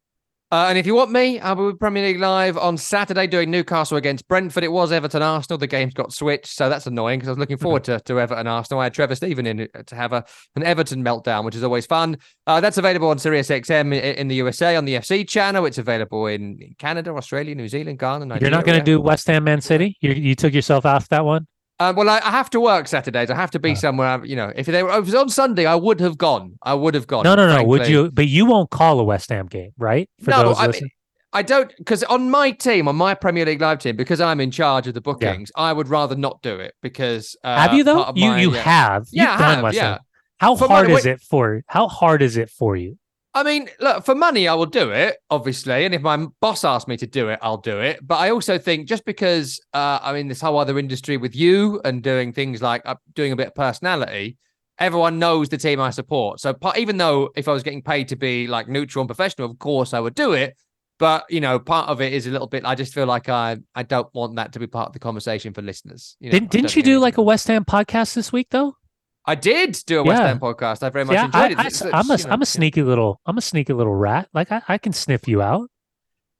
[0.52, 3.50] Uh, and if you want me, I'll be with Premier League Live on Saturday doing
[3.50, 4.62] Newcastle against Brentford.
[4.62, 5.56] It was Everton Arsenal.
[5.56, 8.46] The games got switched, so that's annoying because I was looking forward to, to Everton
[8.46, 8.80] Arsenal.
[8.80, 10.24] I had Trevor Steven in to have a,
[10.54, 12.18] an Everton meltdown, which is always fun.
[12.46, 15.64] Uh, that's available on Sirius XM in the USA on the FC channel.
[15.64, 18.50] It's available in in Canada, Australia, New Zealand, Ghana, Nigeria.
[18.50, 19.96] You're not going to do West Ham Man City?
[20.00, 21.46] You, you took yourself off that one?
[21.82, 23.28] Uh, well, I, I have to work Saturdays.
[23.30, 24.24] I have to be somewhere.
[24.24, 26.56] You know, if they were if it was on Sunday, I would have gone.
[26.62, 27.24] I would have gone.
[27.24, 27.64] No, no, no.
[27.64, 28.10] Would you?
[28.12, 30.08] But you won't call a West Ham game, right?
[30.26, 30.88] No, I mean.
[31.34, 34.50] I don't because on my team, on my Premier League live team, because I'm in
[34.50, 38.12] charge of the bookings, I would rather not do it because uh, have you though?
[38.14, 38.62] You my, you yeah.
[38.62, 39.06] have.
[39.10, 39.90] Yeah, You've I done have, West yeah.
[39.92, 39.98] Ham.
[40.38, 41.62] How For hard money- is it for?
[41.68, 42.98] How hard is it for you?
[43.34, 45.86] I mean, look, for money, I will do it, obviously.
[45.86, 48.06] And if my boss asks me to do it, I'll do it.
[48.06, 51.80] But I also think just because uh, I'm in this whole other industry with you
[51.84, 54.36] and doing things like uh, doing a bit of personality,
[54.78, 56.40] everyone knows the team I support.
[56.40, 59.50] So part, even though if I was getting paid to be like neutral and professional,
[59.50, 60.56] of course I would do it.
[60.98, 62.64] But you know, part of it is a little bit.
[62.66, 65.54] I just feel like I I don't want that to be part of the conversation
[65.54, 66.16] for listeners.
[66.20, 68.76] You know, Didn't didn't you do like a West Ham podcast this week though?
[69.24, 70.28] I did do a West Yeah.
[70.28, 70.82] Ham podcast.
[70.82, 71.82] I very much Yeah, enjoyed I, it.
[71.94, 72.44] I, am a you know, am a yeah.
[72.44, 74.28] sneaky little I'm a sneaky little rat.
[74.34, 75.70] Like I, I can sniff you out.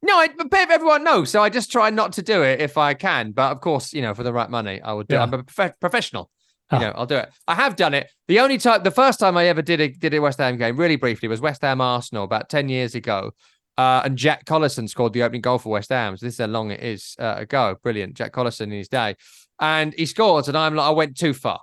[0.04, 1.30] No, I, but everyone knows.
[1.30, 3.30] So I just try not to do it if I can.
[3.30, 5.14] But of course, you know, for the right money, I would do.
[5.14, 5.18] it.
[5.18, 5.22] Yeah.
[5.22, 6.28] I'm a prof- professional.
[6.72, 6.80] You Oh.
[6.80, 7.28] know, I'll do it.
[7.46, 8.08] I have done it.
[8.28, 10.76] The only time, the first time I ever did a did a West Ham game,
[10.76, 13.32] really briefly, was West Ham Arsenal about ten years ago.
[13.78, 16.16] Uh, and Jack Collison scored the opening goal for West Ham.
[16.16, 17.76] So this is how long it is uh, ago.
[17.82, 19.16] Brilliant, Jack Collison in his day,
[19.60, 20.48] and he scores.
[20.48, 21.60] And I'm like, I went too far.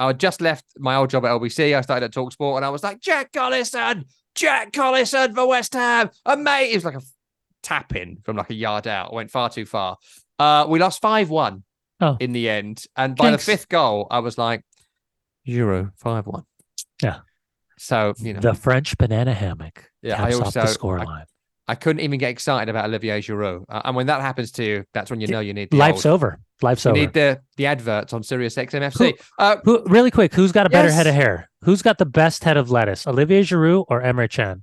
[0.00, 1.76] I had just left my old job at LBC.
[1.76, 6.10] I started at Talksport, and I was like, Jack Collison, Jack Collison for West Ham,
[6.26, 7.02] and mate, it was like a
[7.62, 9.12] tap in from like a yard out.
[9.12, 9.96] I went far too far.
[10.38, 11.64] Uh, we lost five one
[12.00, 12.16] Oh.
[12.18, 13.44] in the end, and by Thanks.
[13.44, 14.62] the fifth goal, I was like,
[15.44, 16.44] Euro five one.
[17.02, 17.18] Yeah.
[17.78, 21.06] So you know, The French banana hammock yeah, I also the scoreline.
[21.08, 21.24] I
[21.74, 25.10] couldn't even get excited about Olivier Giroud, uh, and when that happens to you, that's
[25.10, 26.38] when you know you need the Life's old, over.
[26.62, 27.00] Life's you over.
[27.00, 29.18] need the the adverts on Sirius XMFC.
[29.38, 31.48] Uh, Who, really quick, who's got a better head of hair?
[31.62, 33.06] Who's got the best head of lettuce?
[33.06, 34.62] Olivier Giroud or Emre Can?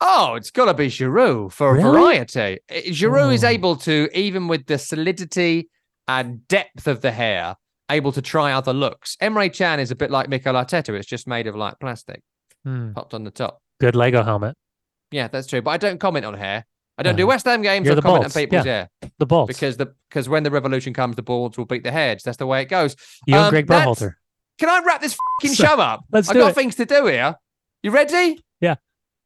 [0.00, 1.82] Oh, it's got to be Giroud for Really?
[1.84, 2.58] variety.
[2.70, 3.48] Giroud is Oh.
[3.48, 5.68] able to, even with the solidity
[6.08, 7.54] and depth of the hair,
[7.88, 9.16] able to try other looks.
[9.22, 10.94] Emre Can is a bit like Mikel Arteta.
[10.94, 12.20] It's just made of like plastic,
[12.64, 13.60] Hmm, popped on the top.
[13.80, 14.56] Good Lego helmet.
[15.12, 15.62] Yeah, that's true.
[15.62, 16.64] But I don't comment on hair.
[16.98, 18.86] I don't do West Ham games you're or comment on people's yeah.
[19.00, 19.48] hair The balls.
[19.48, 22.22] because the because when the revolution comes, the balls will beat the heads.
[22.22, 22.96] That's the way it goes.
[23.26, 24.14] you and um, Greg that's- Berhalter.
[24.58, 26.04] Can I wrap this fucking So- show up?
[26.12, 26.54] let's I've do got it.
[26.54, 27.34] things to do here.
[27.82, 28.40] You ready?
[28.60, 28.76] Yeah.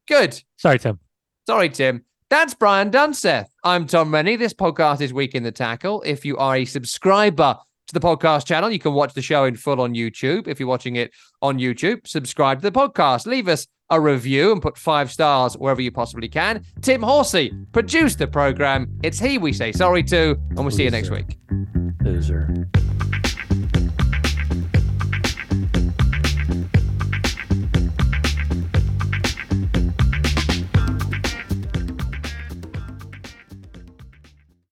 [0.08, 0.40] Good.
[0.56, 1.00] Sorry, Tim.
[1.46, 2.04] Sorry, Tim.
[2.30, 3.46] That's Brian Dunseth.
[3.62, 4.36] I'm Tom Rennie.
[4.36, 6.02] This podcast is Week in the Tackle.
[6.06, 7.56] If you are a subscriber
[7.88, 10.48] to the podcast channel, you can watch the show in full on YouTube.
[10.48, 11.12] If you're watching it
[11.42, 13.26] on YouTube, subscribe to the podcast.
[13.26, 16.64] Leave us a review and put five stars wherever you possibly can.
[16.82, 18.88] Tim Horsey produced the program.
[19.02, 21.38] It's he we say sorry to, and we'll see you next week.
[22.02, 22.68] Loser.